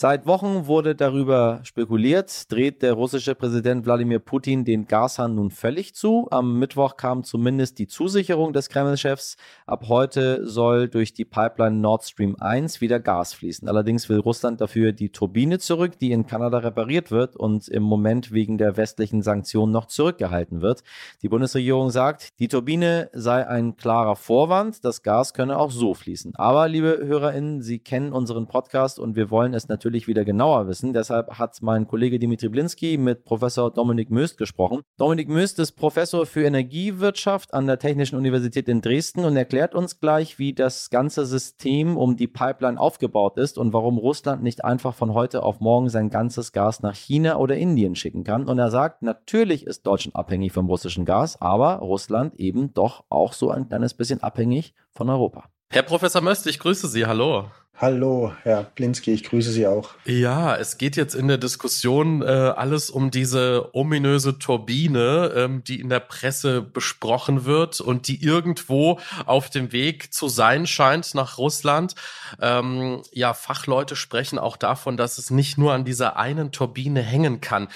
Seit 0.00 0.26
Wochen 0.26 0.66
wurde 0.66 0.94
darüber 0.94 1.60
spekuliert, 1.62 2.50
dreht 2.50 2.80
der 2.80 2.94
russische 2.94 3.34
Präsident 3.34 3.84
Wladimir 3.84 4.18
Putin 4.18 4.64
den 4.64 4.86
Gashahn 4.86 5.34
nun 5.34 5.50
völlig 5.50 5.94
zu. 5.94 6.26
Am 6.30 6.58
Mittwoch 6.58 6.96
kam 6.96 7.22
zumindest 7.22 7.78
die 7.78 7.86
Zusicherung 7.86 8.54
des 8.54 8.70
Kreml-Chefs. 8.70 9.36
Ab 9.66 9.88
heute 9.88 10.46
soll 10.48 10.88
durch 10.88 11.12
die 11.12 11.26
Pipeline 11.26 11.76
Nord 11.76 12.04
Stream 12.04 12.34
1 12.40 12.80
wieder 12.80 12.98
Gas 12.98 13.34
fließen. 13.34 13.68
Allerdings 13.68 14.08
will 14.08 14.20
Russland 14.20 14.62
dafür 14.62 14.92
die 14.92 15.10
Turbine 15.10 15.58
zurück, 15.58 15.98
die 15.98 16.12
in 16.12 16.26
Kanada 16.26 16.56
repariert 16.56 17.10
wird 17.10 17.36
und 17.36 17.68
im 17.68 17.82
Moment 17.82 18.32
wegen 18.32 18.56
der 18.56 18.78
westlichen 18.78 19.20
Sanktionen 19.20 19.70
noch 19.70 19.84
zurückgehalten 19.84 20.62
wird. 20.62 20.82
Die 21.20 21.28
Bundesregierung 21.28 21.90
sagt, 21.90 22.38
die 22.38 22.48
Turbine 22.48 23.10
sei 23.12 23.46
ein 23.46 23.76
klarer 23.76 24.16
Vorwand, 24.16 24.82
das 24.82 25.02
Gas 25.02 25.34
könne 25.34 25.58
auch 25.58 25.70
so 25.70 25.92
fließen. 25.92 26.36
Aber, 26.36 26.68
liebe 26.68 27.00
HörerInnen, 27.02 27.60
Sie 27.60 27.80
kennen 27.80 28.14
unseren 28.14 28.46
Podcast 28.46 28.98
und 28.98 29.14
wir 29.14 29.30
wollen 29.30 29.52
es 29.52 29.68
natürlich 29.68 29.89
natürlich 29.90 30.06
wieder 30.06 30.24
genauer 30.24 30.68
wissen. 30.68 30.92
Deshalb 30.92 31.36
hat 31.38 31.60
mein 31.62 31.88
Kollege 31.88 32.20
Dimitri 32.20 32.48
Blinski 32.48 32.96
mit 32.96 33.24
Professor 33.24 33.72
Dominik 33.72 34.08
Möst 34.08 34.38
gesprochen. 34.38 34.82
Dominik 34.98 35.28
Möst 35.28 35.58
ist 35.58 35.72
Professor 35.72 36.26
für 36.26 36.44
Energiewirtschaft 36.44 37.52
an 37.52 37.66
der 37.66 37.80
Technischen 37.80 38.16
Universität 38.16 38.68
in 38.68 38.82
Dresden 38.82 39.24
und 39.24 39.36
erklärt 39.36 39.74
uns 39.74 39.98
gleich, 39.98 40.38
wie 40.38 40.52
das 40.52 40.90
ganze 40.90 41.26
System 41.26 41.96
um 41.96 42.16
die 42.16 42.28
Pipeline 42.28 42.78
aufgebaut 42.78 43.36
ist 43.36 43.58
und 43.58 43.72
warum 43.72 43.98
Russland 43.98 44.44
nicht 44.44 44.64
einfach 44.64 44.94
von 44.94 45.12
heute 45.12 45.42
auf 45.42 45.58
morgen 45.58 45.88
sein 45.88 46.08
ganzes 46.08 46.52
Gas 46.52 46.82
nach 46.82 46.94
China 46.94 47.38
oder 47.38 47.56
Indien 47.56 47.96
schicken 47.96 48.22
kann. 48.22 48.48
Und 48.48 48.60
er 48.60 48.70
sagt, 48.70 49.02
natürlich 49.02 49.66
ist 49.66 49.88
Deutschland 49.88 50.14
abhängig 50.14 50.52
vom 50.52 50.66
russischen 50.66 51.04
Gas, 51.04 51.40
aber 51.42 51.78
Russland 51.78 52.38
eben 52.38 52.72
doch 52.74 53.04
auch 53.08 53.32
so 53.32 53.50
ein 53.50 53.68
kleines 53.68 53.94
bisschen 53.94 54.22
abhängig 54.22 54.72
von 54.92 55.10
Europa. 55.10 55.50
Herr 55.72 55.82
Professor 55.84 56.20
Möst, 56.20 56.48
ich 56.48 56.58
grüße 56.58 56.88
Sie. 56.88 57.06
Hallo. 57.06 57.48
Hallo, 57.76 58.32
Herr 58.42 58.64
Blinski, 58.64 59.12
ich 59.12 59.22
grüße 59.22 59.52
Sie 59.52 59.68
auch. 59.68 59.90
Ja, 60.04 60.56
es 60.56 60.78
geht 60.78 60.96
jetzt 60.96 61.14
in 61.14 61.28
der 61.28 61.38
Diskussion 61.38 62.22
äh, 62.22 62.26
alles 62.26 62.90
um 62.90 63.12
diese 63.12 63.70
ominöse 63.72 64.36
Turbine, 64.40 65.32
ähm, 65.36 65.62
die 65.62 65.78
in 65.78 65.88
der 65.88 66.00
Presse 66.00 66.60
besprochen 66.60 67.44
wird 67.44 67.80
und 67.80 68.08
die 68.08 68.20
irgendwo 68.20 68.98
auf 69.26 69.48
dem 69.48 69.70
Weg 69.70 70.12
zu 70.12 70.28
sein 70.28 70.66
scheint 70.66 71.14
nach 71.14 71.38
Russland. 71.38 71.94
Ähm, 72.40 73.02
ja, 73.12 73.32
Fachleute 73.32 73.94
sprechen 73.94 74.40
auch 74.40 74.56
davon, 74.56 74.96
dass 74.96 75.18
es 75.18 75.30
nicht 75.30 75.56
nur 75.56 75.72
an 75.72 75.84
dieser 75.84 76.16
einen 76.16 76.50
Turbine 76.50 77.00
hängen 77.00 77.40
kann. 77.40 77.68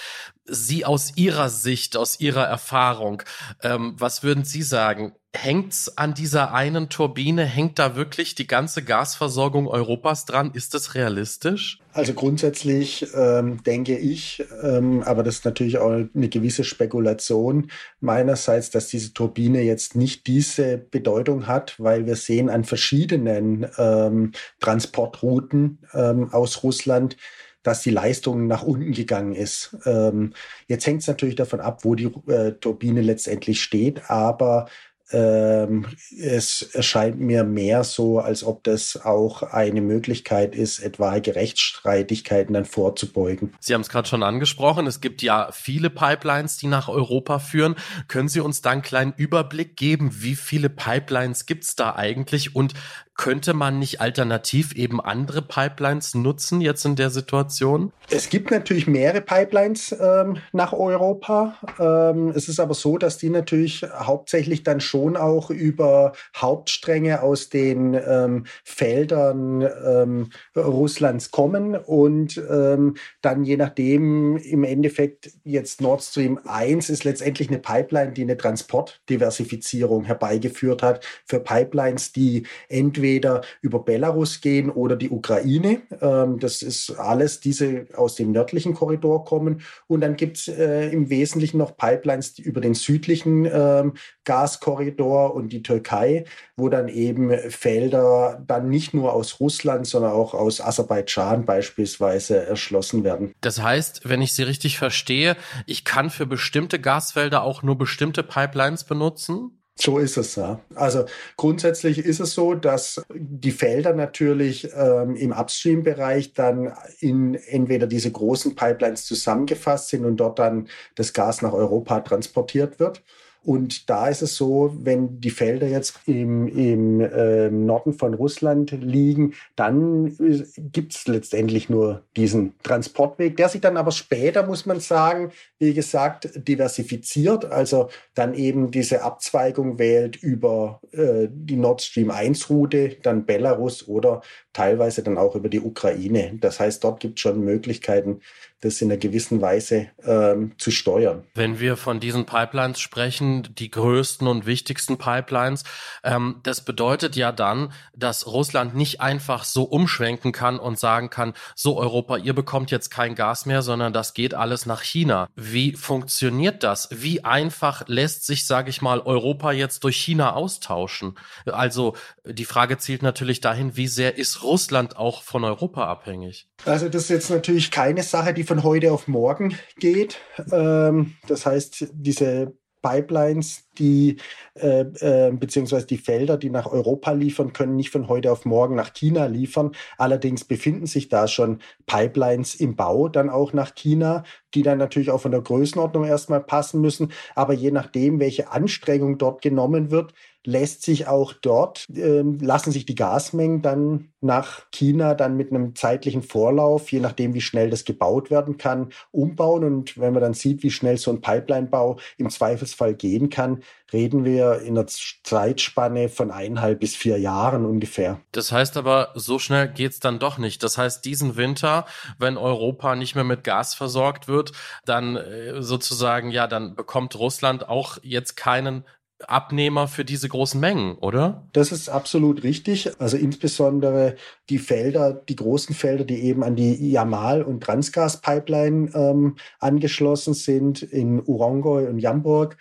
Sie 0.43 0.83
aus 0.83 1.13
Ihrer 1.15 1.49
Sicht, 1.49 1.95
aus 1.95 2.19
Ihrer 2.19 2.43
Erfahrung, 2.43 3.23
ähm, 3.63 3.95
was 3.97 4.21
würden 4.21 4.43
Sie 4.43 4.63
sagen? 4.63 5.15
Hängt's 5.35 5.97
an 5.97 6.13
dieser 6.13 6.53
einen 6.53 6.89
Turbine? 6.89 7.45
Hängt 7.45 7.77
da 7.77 7.95
wirklich 7.95 8.35
die 8.35 8.47
ganze 8.47 8.83
Gasversorgung 8.83 9.67
Europas 9.67 10.25
dran? 10.25 10.51
Ist 10.53 10.73
das 10.73 10.95
realistisch? 10.95 11.79
Also 11.93 12.13
grundsätzlich 12.13 13.07
ähm, 13.13 13.61
denke 13.63 13.97
ich, 13.97 14.43
ähm, 14.63 15.03
aber 15.03 15.23
das 15.23 15.35
ist 15.35 15.45
natürlich 15.45 15.77
auch 15.77 15.91
eine 15.91 16.29
gewisse 16.29 16.63
Spekulation 16.63 17.69
meinerseits, 17.99 18.69
dass 18.69 18.87
diese 18.87 19.13
Turbine 19.13 19.61
jetzt 19.61 19.95
nicht 19.95 20.27
diese 20.27 20.77
Bedeutung 20.77 21.47
hat, 21.47 21.75
weil 21.79 22.05
wir 22.05 22.15
sehen 22.15 22.49
an 22.49 22.63
verschiedenen 22.63 23.67
ähm, 23.77 24.31
Transportrouten 24.59 25.79
ähm, 25.93 26.33
aus 26.33 26.63
Russland, 26.63 27.17
dass 27.65 27.81
die 27.81 27.89
Leistung 27.91 28.47
nach 28.47 28.63
unten 28.63 28.91
gegangen 28.91 29.33
ist. 29.33 29.75
Ähm, 29.85 30.33
jetzt 30.67 30.85
hängt 30.85 31.01
es 31.01 31.07
natürlich 31.07 31.35
davon 31.35 31.59
ab, 31.61 31.83
wo 31.83 31.95
die 31.95 32.11
äh, 32.27 32.51
Turbine 32.53 33.01
letztendlich 33.01 33.61
steht, 33.61 34.09
aber 34.09 34.67
ähm, 35.11 35.85
es 36.17 36.63
erscheint 36.63 37.19
mir 37.19 37.43
mehr 37.43 37.83
so, 37.83 38.19
als 38.19 38.43
ob 38.43 38.63
das 38.63 38.99
auch 39.03 39.43
eine 39.43 39.81
Möglichkeit 39.81 40.55
ist, 40.55 40.79
etwaige 40.79 41.35
Rechtsstreitigkeiten 41.35 42.53
dann 42.53 42.65
vorzubeugen. 42.65 43.53
Sie 43.59 43.73
haben 43.73 43.81
es 43.81 43.89
gerade 43.89 44.07
schon 44.07 44.23
angesprochen. 44.23 44.87
Es 44.87 45.01
gibt 45.01 45.21
ja 45.21 45.49
viele 45.51 45.89
Pipelines, 45.89 46.57
die 46.57 46.67
nach 46.67 46.89
Europa 46.89 47.39
führen. 47.39 47.75
Können 48.07 48.29
Sie 48.29 48.39
uns 48.39 48.61
da 48.61 48.71
einen 48.71 48.81
kleinen 48.81 49.13
Überblick 49.15 49.77
geben, 49.77 50.09
wie 50.21 50.35
viele 50.35 50.69
Pipelines 50.69 51.45
gibt 51.45 51.65
es 51.65 51.75
da 51.75 51.95
eigentlich 51.95 52.55
und 52.55 52.73
könnte 53.17 53.53
man 53.53 53.79
nicht 53.79 54.01
alternativ 54.01 54.73
eben 54.75 54.99
andere 54.99 55.41
Pipelines 55.41 56.15
nutzen 56.15 56.59
jetzt 56.59 56.85
in 56.85 56.95
der 56.95 57.09
Situation? 57.09 57.93
Es 58.09 58.29
gibt 58.29 58.51
natürlich 58.51 58.87
mehrere 58.87 59.21
Pipelines 59.21 59.95
ähm, 59.99 60.37
nach 60.51 60.73
Europa. 60.73 61.55
Ähm, 61.79 62.33
es 62.35 62.49
ist 62.49 62.59
aber 62.59 62.73
so, 62.73 62.97
dass 62.97 63.17
die 63.17 63.29
natürlich 63.29 63.83
hauptsächlich 63.83 64.63
dann 64.63 64.81
schon 64.81 65.15
auch 65.15 65.49
über 65.49 66.11
Hauptstränge 66.35 67.21
aus 67.21 67.49
den 67.49 67.93
ähm, 67.93 68.45
Feldern 68.63 69.61
ähm, 69.61 70.29
Russlands 70.55 71.31
kommen 71.31 71.75
und 71.75 72.37
ähm, 72.49 72.95
dann 73.21 73.45
je 73.45 73.55
nachdem 73.55 74.35
im 74.37 74.63
Endeffekt 74.65 75.31
jetzt 75.45 75.79
Nord 75.79 76.03
Stream 76.03 76.39
1 76.45 76.89
ist 76.89 77.05
letztendlich 77.05 77.47
eine 77.47 77.59
Pipeline, 77.59 78.11
die 78.11 78.23
eine 78.23 78.37
Transportdiversifizierung 78.37 80.03
herbeigeführt 80.03 80.83
hat 80.83 81.05
für 81.25 81.39
Pipelines, 81.39 82.11
die 82.11 82.45
entweder 82.67 83.04
entweder 83.05 83.41
über 83.61 83.79
Belarus 83.79 84.41
gehen 84.41 84.69
oder 84.69 84.95
die 84.95 85.09
Ukraine. 85.09 85.81
Ähm, 86.01 86.39
das 86.39 86.61
ist 86.61 86.91
alles 86.91 87.39
diese 87.39 87.87
aus 87.95 88.15
dem 88.15 88.31
nördlichen 88.31 88.73
Korridor 88.73 89.25
kommen. 89.25 89.61
Und 89.87 90.01
dann 90.01 90.15
gibt 90.15 90.37
es 90.37 90.47
äh, 90.47 90.89
im 90.89 91.09
Wesentlichen 91.09 91.57
noch 91.57 91.77
Pipelines 91.77 92.39
über 92.39 92.61
den 92.61 92.73
südlichen 92.73 93.45
ähm, 93.45 93.93
Gaskorridor 94.23 95.35
und 95.35 95.49
die 95.49 95.61
Türkei, 95.61 96.25
wo 96.57 96.69
dann 96.69 96.87
eben 96.87 97.31
Felder 97.49 98.43
dann 98.45 98.69
nicht 98.69 98.93
nur 98.93 99.13
aus 99.13 99.39
Russland, 99.39 99.85
sondern 99.85 100.11
auch 100.11 100.33
aus 100.33 100.59
Aserbaidschan 100.61 101.45
beispielsweise 101.45 102.45
erschlossen 102.45 103.03
werden. 103.03 103.33
Das 103.41 103.61
heißt, 103.61 104.01
wenn 104.09 104.21
ich 104.21 104.33
Sie 104.33 104.43
richtig 104.43 104.79
verstehe, 104.79 105.37
ich 105.67 105.85
kann 105.85 106.09
für 106.09 106.25
bestimmte 106.25 106.79
Gasfelder 106.79 107.43
auch 107.43 107.61
nur 107.61 107.77
bestimmte 107.77 108.23
Pipelines 108.23 108.83
benutzen? 108.83 109.51
So 109.77 109.97
ist 109.99 110.15
es, 110.15 110.35
ja. 110.37 110.61
Also 110.73 111.05
grundsätzlich 111.35 111.97
ist 111.99 112.21
es 112.21 112.33
so, 112.33 112.53
dass 112.53 113.03
die 113.13 113.51
Felder 113.51 113.93
natürlich 113.93 114.69
ähm, 114.73 115.17
im 115.17 115.33
Upstream-Bereich 115.33 116.33
dann 116.33 116.73
in 116.99 117.35
entweder 117.35 117.85
diese 117.85 118.09
großen 118.09 118.55
Pipelines 118.55 119.05
zusammengefasst 119.05 119.89
sind 119.89 120.05
und 120.05 120.17
dort 120.17 120.39
dann 120.39 120.69
das 120.95 121.11
Gas 121.11 121.41
nach 121.41 121.51
Europa 121.51 121.99
transportiert 121.99 122.79
wird. 122.79 123.03
Und 123.45 123.91
da 123.91 124.07
ist 124.07 124.23
es 124.23 124.35
so, 124.35 124.73
wenn 124.75 125.19
die 125.21 125.29
Felder 125.29 125.67
jetzt 125.67 125.99
im, 126.07 126.47
im 126.47 126.99
äh, 126.99 127.51
Norden 127.51 127.93
von 127.93 128.15
Russland 128.15 128.71
liegen, 128.71 129.35
dann 129.55 130.07
äh, 130.19 130.43
gibt 130.57 130.95
es 130.95 131.07
letztendlich 131.07 131.69
nur 131.69 132.01
diesen 132.17 132.57
Transportweg, 132.63 133.37
der 133.37 133.49
sich 133.49 133.61
dann 133.61 133.77
aber 133.77 133.91
später, 133.91 134.47
muss 134.47 134.65
man 134.65 134.79
sagen, 134.79 135.31
wie 135.59 135.75
gesagt, 135.75 136.47
diversifiziert, 136.47 137.45
also 137.45 137.89
dann 138.15 138.33
eben 138.33 138.71
diese 138.71 139.03
Abzweigung 139.03 139.77
wählt 139.77 140.15
über 140.15 140.81
äh, 140.91 141.27
die 141.29 141.57
Nord 141.57 141.83
Stream 141.83 142.09
1 142.09 142.49
Route, 142.49 142.97
dann 143.03 143.27
Belarus 143.27 143.87
oder 143.87 144.21
teilweise 144.53 145.03
dann 145.03 145.19
auch 145.19 145.35
über 145.35 145.49
die 145.49 145.61
Ukraine. 145.61 146.35
Das 146.41 146.59
heißt, 146.59 146.83
dort 146.83 146.99
gibt 146.99 147.19
es 147.19 147.21
schon 147.21 147.41
Möglichkeiten, 147.41 148.21
das 148.61 148.81
in 148.81 148.89
einer 148.89 148.97
gewissen 148.97 149.41
Weise 149.41 149.87
ähm, 150.03 150.53
zu 150.57 150.71
steuern. 150.71 151.23
Wenn 151.35 151.59
wir 151.59 151.77
von 151.77 151.99
diesen 151.99 152.25
Pipelines 152.25 152.79
sprechen, 152.79 153.53
die 153.55 153.69
größten 153.69 154.27
und 154.27 154.45
wichtigsten 154.45 154.97
Pipelines, 154.97 155.63
ähm, 156.03 156.39
das 156.43 156.63
bedeutet 156.63 157.15
ja 157.15 157.31
dann, 157.31 157.73
dass 157.95 158.25
Russland 158.25 158.75
nicht 158.75 159.01
einfach 159.01 159.43
so 159.43 159.63
umschwenken 159.63 160.31
kann 160.31 160.57
und 160.57 160.79
sagen 160.79 161.09
kann, 161.09 161.33
so 161.55 161.77
Europa, 161.77 162.17
ihr 162.17 162.33
bekommt 162.33 162.71
jetzt 162.71 162.89
kein 162.89 163.13
Gas 163.13 163.45
mehr, 163.45 163.61
sondern 163.61 163.93
das 163.93 164.13
geht 164.13 164.33
alles 164.33 164.65
nach 164.65 164.81
China. 164.81 165.27
Wie 165.35 165.73
funktioniert 165.73 166.63
das? 166.63 166.89
Wie 166.91 167.23
einfach 167.23 167.83
lässt 167.87 168.25
sich, 168.25 168.45
sage 168.45 168.69
ich 168.69 168.81
mal, 168.81 169.01
Europa 169.01 169.51
jetzt 169.51 169.83
durch 169.83 169.97
China 169.97 170.33
austauschen? 170.33 171.15
Also 171.45 171.95
die 172.25 172.45
Frage 172.45 172.77
zielt 172.77 173.03
natürlich 173.03 173.41
dahin, 173.41 173.75
wie 173.75 173.87
sehr 173.87 174.17
ist 174.17 174.43
Russland 174.43 174.97
auch 174.97 175.23
von 175.23 175.43
Europa 175.43 175.85
abhängig? 175.87 176.47
Also 176.63 176.89
das 176.89 177.03
ist 177.03 177.09
jetzt 177.09 177.29
natürlich 177.29 177.69
keine 177.69 178.01
Sache, 178.01 178.33
die 178.33 178.44
von 178.45 178.63
heute 178.63 178.91
auf 178.91 179.07
morgen 179.07 179.57
geht. 179.79 180.19
Ähm, 180.51 181.15
das 181.27 181.45
heißt, 181.45 181.87
diese 181.93 182.53
Pipelines, 182.85 183.67
die 183.79 184.17
äh, 184.53 184.81
äh, 184.81 185.31
beziehungsweise 185.31 185.87
die 185.87 185.97
Felder, 185.97 186.37
die 186.37 186.51
nach 186.51 186.67
Europa 186.67 187.13
liefern, 187.13 187.51
können 187.51 187.75
nicht 187.75 187.89
von 187.89 188.07
heute 188.07 188.31
auf 188.31 188.45
morgen 188.45 188.75
nach 188.75 188.93
China 188.93 189.25
liefern. 189.25 189.71
Allerdings 189.97 190.45
befinden 190.45 190.85
sich 190.85 191.09
da 191.09 191.27
schon 191.27 191.61
Pipelines 191.87 192.53
im 192.53 192.75
Bau 192.75 193.09
dann 193.09 193.31
auch 193.31 193.53
nach 193.53 193.73
China, 193.73 194.23
die 194.53 194.61
dann 194.61 194.77
natürlich 194.77 195.09
auch 195.09 195.21
von 195.21 195.31
der 195.31 195.41
Größenordnung 195.41 196.05
erstmal 196.05 196.41
passen 196.41 196.79
müssen. 196.79 197.11
Aber 197.33 197.53
je 197.53 197.71
nachdem, 197.71 198.19
welche 198.19 198.51
Anstrengung 198.51 199.17
dort 199.17 199.41
genommen 199.41 199.89
wird, 199.89 200.13
lässt 200.45 200.83
sich 200.83 201.07
auch 201.07 201.33
dort, 201.33 201.85
äh, 201.89 202.21
lassen 202.21 202.71
sich 202.71 202.85
die 202.85 202.95
Gasmengen 202.95 203.61
dann 203.61 204.09
nach 204.21 204.65
China 204.71 205.13
dann 205.13 205.37
mit 205.37 205.51
einem 205.51 205.75
zeitlichen 205.75 206.23
Vorlauf, 206.23 206.91
je 206.91 206.99
nachdem, 206.99 207.33
wie 207.33 207.41
schnell 207.41 207.69
das 207.69 207.85
gebaut 207.85 208.31
werden 208.31 208.57
kann, 208.57 208.89
umbauen. 209.11 209.63
Und 209.63 209.97
wenn 209.97 210.13
man 210.13 210.21
dann 210.21 210.33
sieht, 210.33 210.63
wie 210.63 210.71
schnell 210.71 210.97
so 210.97 211.11
ein 211.11 211.21
Pipelinebau 211.21 211.99
im 212.17 212.29
Zweifelsfall 212.29 212.95
gehen 212.95 213.29
kann, 213.29 213.63
reden 213.93 214.25
wir 214.25 214.61
in 214.61 214.77
einer 214.77 214.87
Zeitspanne 214.87 216.09
von 216.09 216.31
eineinhalb 216.31 216.79
bis 216.79 216.95
vier 216.95 217.19
Jahren 217.19 217.65
ungefähr. 217.65 218.19
Das 218.31 218.51
heißt 218.51 218.77
aber, 218.77 219.09
so 219.15 219.39
schnell 219.39 219.67
geht's 219.67 219.99
dann 219.99 220.19
doch 220.19 220.37
nicht. 220.37 220.63
Das 220.63 220.77
heißt, 220.77 221.05
diesen 221.05 221.35
Winter, 221.35 221.85
wenn 222.17 222.37
Europa 222.37 222.95
nicht 222.95 223.15
mehr 223.15 223.23
mit 223.23 223.43
Gas 223.43 223.75
versorgt 223.75 224.27
wird, 224.27 224.51
dann 224.85 225.15
äh, 225.15 225.61
sozusagen, 225.61 226.31
ja, 226.31 226.47
dann 226.47 226.75
bekommt 226.75 227.17
Russland 227.17 227.69
auch 227.69 227.97
jetzt 228.01 228.35
keinen 228.35 228.83
Abnehmer 229.27 229.87
für 229.87 230.03
diese 230.03 230.27
großen 230.27 230.59
Mengen, 230.59 230.95
oder? 230.97 231.47
Das 231.53 231.71
ist 231.71 231.89
absolut 231.89 232.43
richtig. 232.43 232.91
Also 232.99 233.17
insbesondere 233.17 234.15
die 234.49 234.59
Felder, 234.59 235.13
die 235.13 235.35
großen 235.35 235.73
Felder, 235.73 236.03
die 236.03 236.21
eben 236.23 236.43
an 236.43 236.55
die 236.55 236.91
Yamal- 236.91 237.43
und 237.43 237.63
Transgas-Pipeline 237.63 238.91
ähm, 238.93 239.35
angeschlossen 239.59 240.33
sind 240.33 240.83
in 240.83 241.21
Urongoy 241.25 241.87
und 241.87 241.99
Jamburg, 241.99 242.57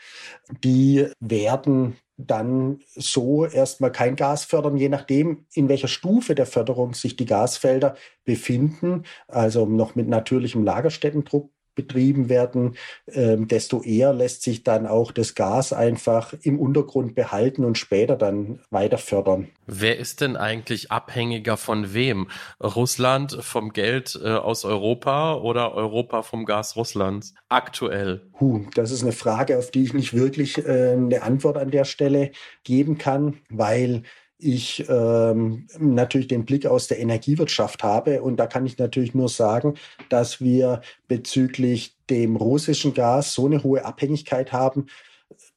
die 0.62 1.08
werden 1.20 1.96
dann 2.16 2.78
so 2.94 3.44
erstmal 3.44 3.90
kein 3.90 4.14
Gas 4.14 4.44
fördern, 4.44 4.76
je 4.76 4.88
nachdem, 4.88 5.46
in 5.52 5.68
welcher 5.68 5.88
Stufe 5.88 6.34
der 6.34 6.46
Förderung 6.46 6.94
sich 6.94 7.16
die 7.16 7.26
Gasfelder 7.26 7.96
befinden, 8.24 9.02
also 9.26 9.66
noch 9.66 9.96
mit 9.96 10.08
natürlichem 10.08 10.62
Lagerstättendruck 10.62 11.50
betrieben 11.74 12.28
werden, 12.28 12.76
ähm, 13.12 13.48
desto 13.48 13.82
eher 13.82 14.12
lässt 14.12 14.42
sich 14.42 14.62
dann 14.62 14.86
auch 14.86 15.12
das 15.12 15.34
Gas 15.34 15.72
einfach 15.72 16.34
im 16.42 16.58
Untergrund 16.58 17.14
behalten 17.14 17.64
und 17.64 17.78
später 17.78 18.16
dann 18.16 18.60
weiter 18.70 18.98
fördern. 18.98 19.48
Wer 19.66 19.98
ist 19.98 20.20
denn 20.20 20.36
eigentlich 20.36 20.90
abhängiger 20.90 21.56
von 21.56 21.94
wem? 21.94 22.28
Russland 22.62 23.38
vom 23.40 23.72
Geld 23.72 24.18
äh, 24.22 24.28
aus 24.28 24.64
Europa 24.64 25.36
oder 25.36 25.74
Europa 25.74 26.22
vom 26.22 26.44
Gas 26.44 26.76
Russlands 26.76 27.34
aktuell? 27.48 28.22
Huh, 28.40 28.66
das 28.74 28.90
ist 28.90 29.02
eine 29.02 29.12
Frage, 29.12 29.58
auf 29.58 29.70
die 29.70 29.84
ich 29.84 29.94
nicht 29.94 30.12
wirklich 30.12 30.58
äh, 30.58 30.92
eine 30.92 31.22
Antwort 31.22 31.56
an 31.56 31.70
der 31.70 31.84
Stelle 31.84 32.32
geben 32.62 32.98
kann, 32.98 33.38
weil 33.48 34.02
ich 34.44 34.84
ähm, 34.88 35.66
natürlich 35.78 36.28
den 36.28 36.44
Blick 36.44 36.66
aus 36.66 36.86
der 36.86 36.98
Energiewirtschaft 37.00 37.82
habe. 37.82 38.22
Und 38.22 38.36
da 38.36 38.46
kann 38.46 38.66
ich 38.66 38.78
natürlich 38.78 39.14
nur 39.14 39.28
sagen, 39.28 39.74
dass 40.10 40.40
wir 40.40 40.82
bezüglich 41.08 41.96
dem 42.10 42.36
russischen 42.36 42.94
Gas 42.94 43.32
so 43.32 43.46
eine 43.46 43.62
hohe 43.62 43.84
Abhängigkeit 43.84 44.52
haben, 44.52 44.86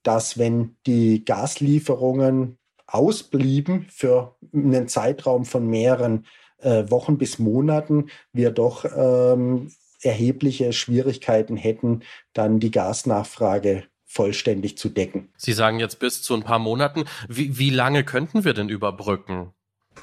dass 0.04 0.38
wenn 0.38 0.78
die 0.86 1.26
Gaslieferungen 1.26 2.58
ausblieben 2.88 3.88
für 3.90 4.36
einen 4.54 4.88
Zeitraum 4.88 5.44
von 5.44 5.68
mehreren 5.68 6.26
äh, 6.60 6.90
Wochen 6.90 7.18
bis 7.18 7.40
Monaten, 7.40 8.10
wir 8.32 8.52
doch 8.52 8.86
ähm, 8.86 9.72
erhebliche 10.02 10.72
Schwierigkeiten 10.72 11.58
hätten, 11.58 12.02
dann 12.34 12.60
die 12.60 12.72
Gasnachfrage 12.72 13.84
vollständig 14.08 14.78
zu 14.78 14.90
decken. 14.90 15.30
Sie 15.38 15.54
sagen 15.54 15.80
jetzt 15.80 16.00
bis 16.00 16.24
zu 16.24 16.34
ein 16.34 16.44
paar 16.44 16.60
Monaten. 16.60 17.04
Wie, 17.28 17.60
wie 17.60 17.70
lange 17.70 18.04
könnten 18.04 18.46
wir 18.46 18.54
denn 18.54 18.70
überbrücken? 18.70 19.54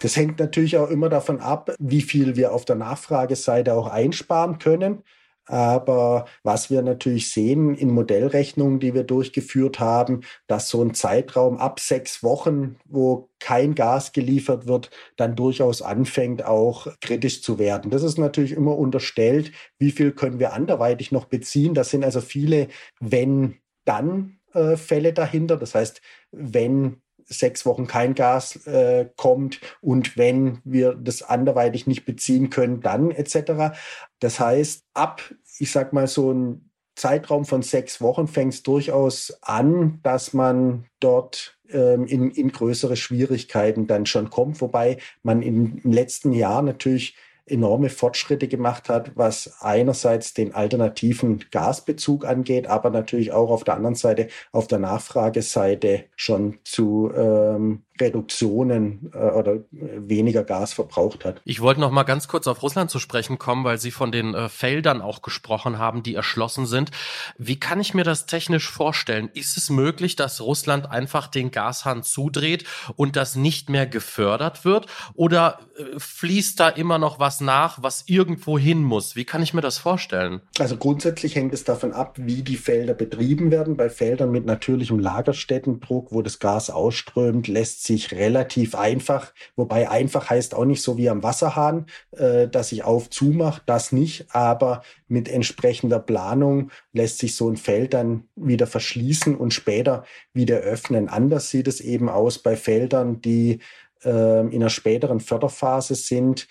Das 0.01 0.17
hängt 0.17 0.39
natürlich 0.39 0.77
auch 0.77 0.91
immer 0.91 1.09
davon 1.09 1.41
ab, 1.41 1.75
wie 1.79 2.03
viel 2.03 2.37
wir 2.37 2.53
auf 2.53 2.65
der 2.65 2.77
Nachfrageseite 2.77 3.75
auch 3.75 3.89
einsparen 3.89 4.59
können. 4.59 5.03
Aber 5.47 6.25
was 6.43 6.71
wir 6.71 6.81
natürlich 6.81 7.31
sehen 7.31 7.75
in 7.75 7.91
Modellrechnungen, 7.91 8.81
die 8.81 8.95
wir 8.95 9.05
durchgeführt 9.05 9.79
haben, 9.79 10.23
dass 10.47 10.71
so 10.71 10.83
ein 10.83 10.95
Zeitraum 10.95 11.59
ab 11.59 11.81
sechs 11.81 12.23
Wochen, 12.23 12.77
wo 12.87 13.29
kein 13.41 13.75
Gas 13.75 14.13
geliefert 14.13 14.67
wird, 14.67 14.91
dann 15.17 15.37
durchaus 15.37 15.83
anfängt 15.83 16.47
auch 16.47 16.87
kritisch 17.03 17.43
zu 17.43 17.59
werden. 17.59 17.91
Das 17.91 18.03
ist 18.03 18.17
natürlich 18.17 18.53
immer 18.53 18.77
unterstellt, 18.79 19.53
wie 19.79 19.91
viel 19.91 20.13
können 20.13 20.39
wir 20.39 20.55
anderweitig 20.55 21.13
noch 21.13 21.27
beziehen. 21.27 21.75
Das 21.75 21.91
sind 21.91 22.05
also 22.05 22.23
viele 22.23 22.69
wenn 23.01 23.57
dann 23.85 24.39
Notfälle 24.55 25.13
dahinter. 25.13 25.57
Das 25.57 25.75
heißt, 25.75 26.01
wenn 26.31 27.01
sechs 27.27 27.65
Wochen 27.65 27.87
kein 27.87 28.15
Gas 28.15 28.67
äh, 28.67 29.09
kommt 29.17 29.61
und 29.81 30.17
wenn 30.19 30.59
wir 30.65 30.95
das 30.95 31.23
anderweitig 31.23 31.87
nicht 31.87 32.05
beziehen 32.05 32.51
können, 32.51 32.81
dann 32.81 33.11
etc. 33.11 33.77
Das 34.21 34.41
heißt, 34.41 34.85
ab, 34.93 35.23
ich 35.59 35.73
sag 35.73 35.93
mal, 35.93 36.07
so 36.07 36.33
ein 36.33 36.71
Zeitraum 36.97 37.45
von 37.45 37.63
sechs 37.63 38.01
Wochen 38.01 38.29
fängt 38.29 38.55
es 38.55 38.63
durchaus 38.63 39.37
an, 39.41 40.01
dass 40.03 40.33
man 40.33 40.85
dort 41.01 41.59
ähm, 41.71 42.07
in, 42.07 42.31
in 42.31 42.53
größere 42.53 42.97
Schwierigkeiten 42.97 43.87
dann 43.87 44.07
schon 44.07 44.31
kommt, 44.31 44.61
wobei 44.61 44.99
man 45.23 45.43
im 45.43 45.81
letzten 45.83 46.33
Jahr 46.33 46.63
natürlich 46.63 47.17
enorme 47.47 47.91
Fortschritte 47.91 48.49
gemacht 48.49 48.89
hat, 48.89 49.13
was 49.17 49.61
einerseits 49.61 50.33
den 50.33 50.55
alternativen 50.55 51.45
Gasbezug 51.51 52.25
angeht, 52.25 52.67
aber 52.67 52.91
natürlich 52.91 53.33
auch 53.33 53.51
auf 53.51 53.65
der 53.65 53.75
anderen 53.75 53.95
Seite, 53.95 54.29
auf 54.53 54.67
der 54.67 54.79
Nachfrageseite 54.79 56.05
schon 56.17 56.59
zu 56.65 57.11
ähm, 57.15 57.83
Reduktionen 58.01 59.13
äh, 59.15 59.19
oder 59.19 59.59
weniger 59.71 60.43
Gas 60.43 60.73
verbraucht 60.73 61.25
hat. 61.25 61.41
Ich 61.45 61.61
wollte 61.61 61.81
noch 61.81 61.93
mal 61.93 62.03
ganz 62.03 62.27
kurz 62.27 62.47
auf 62.49 62.63
Russland 62.63 62.91
zu 62.91 62.99
sprechen 62.99 63.39
kommen, 63.39 63.65
weil 63.65 63.79
Sie 63.79 63.93
von 63.93 64.11
den 64.11 64.35
äh, 64.35 64.49
Feldern 64.49 65.01
auch 65.01 65.23
gesprochen 65.23 65.79
haben, 65.79 66.03
die 66.03 66.15
erschlossen 66.15 66.67
sind. 66.67 66.91
Wie 67.39 67.61
kann 67.61 67.81
ich 67.81 67.95
mir 67.95 68.05
das 68.05 68.27
technisch 68.27 68.69
vorstellen? 68.69 69.31
Ist 69.33 69.57
es 69.57 69.71
möglich, 69.71 70.17
dass 70.17 70.41
Russland 70.41 70.91
einfach 70.91 71.29
den 71.29 71.53
Gashahn 71.53 72.03
zudreht 72.03 72.65
und 72.97 73.15
das 73.15 73.37
nicht 73.37 73.71
mehr 73.71 73.87
gefördert 73.87 74.65
wird? 74.65 74.87
Oder 75.15 75.61
äh, 75.77 75.99
fließt 75.99 76.59
da 76.59 76.69
immer 76.71 76.99
noch 76.99 77.21
was 77.21 77.34
nach, 77.41 77.83
was 77.83 78.05
irgendwo 78.07 78.59
hin 78.59 78.83
muss? 78.83 79.17
Wie 79.17 79.25
kann 79.25 79.43
ich 79.43 79.55
mir 79.55 79.61
das 79.61 79.79
vorstellen? 79.79 80.41
Also 80.59 80.77
grundsätzlich 80.77 81.35
hängt 81.35 81.55
es 81.55 81.65
davon 81.65 81.93
ab, 81.93 82.17
wie 82.19 82.43
die 82.43 82.57
Felder 82.57 82.95
betrieben 82.95 83.51
werden. 83.51 83.77
Bei 83.77 83.91
Feldern 83.91 84.31
mit 84.31 84.47
natürlichem 84.47 84.99
Lagerstättendruck, 84.99 86.13
wo 86.13 86.23
das 86.23 86.39
Gas 86.39 86.71
ausströmt, 86.71 87.49
lässt 87.49 87.85
sich 87.85 88.13
relativ 88.13 88.75
einfach, 88.75 89.33
wobei 89.57 89.91
einfach 89.91 90.31
heißt 90.31 90.55
auch 90.55 90.65
nicht 90.65 90.83
so 90.83 90.97
wie 90.97 91.09
am 91.09 91.23
Wasserhahn, 91.23 91.87
äh, 92.13 92.49
dass 92.49 92.73
ich 92.73 92.85
auf 92.85 93.11
zumache, 93.11 93.63
das 93.67 93.93
nicht, 93.93 94.27
aber 94.35 94.83
mit 95.09 95.29
entsprechender 95.29 96.01
Planung 96.01 96.71
lässt 96.93 97.19
sich 97.19 97.37
so 97.37 97.49
ein 97.49 97.57
Feld 97.57 97.95
dann 97.95 98.25
wieder 98.37 98.67
verschließen 98.67 99.37
und 99.37 99.53
später 99.55 100.05
wieder 100.33 100.59
öffnen. 100.59 101.09
Anders 101.09 101.51
sieht 101.51 101.69
es 101.69 101.81
eben 101.81 102.09
aus 102.09 102.39
bei 102.39 102.57
Feldern, 102.57 103.21
die 103.21 103.61
äh, 104.05 104.41
in 104.41 104.55
einer 104.55 104.71
späteren 104.71 105.21
Förderphase 105.21 105.95
sind, 105.95 106.47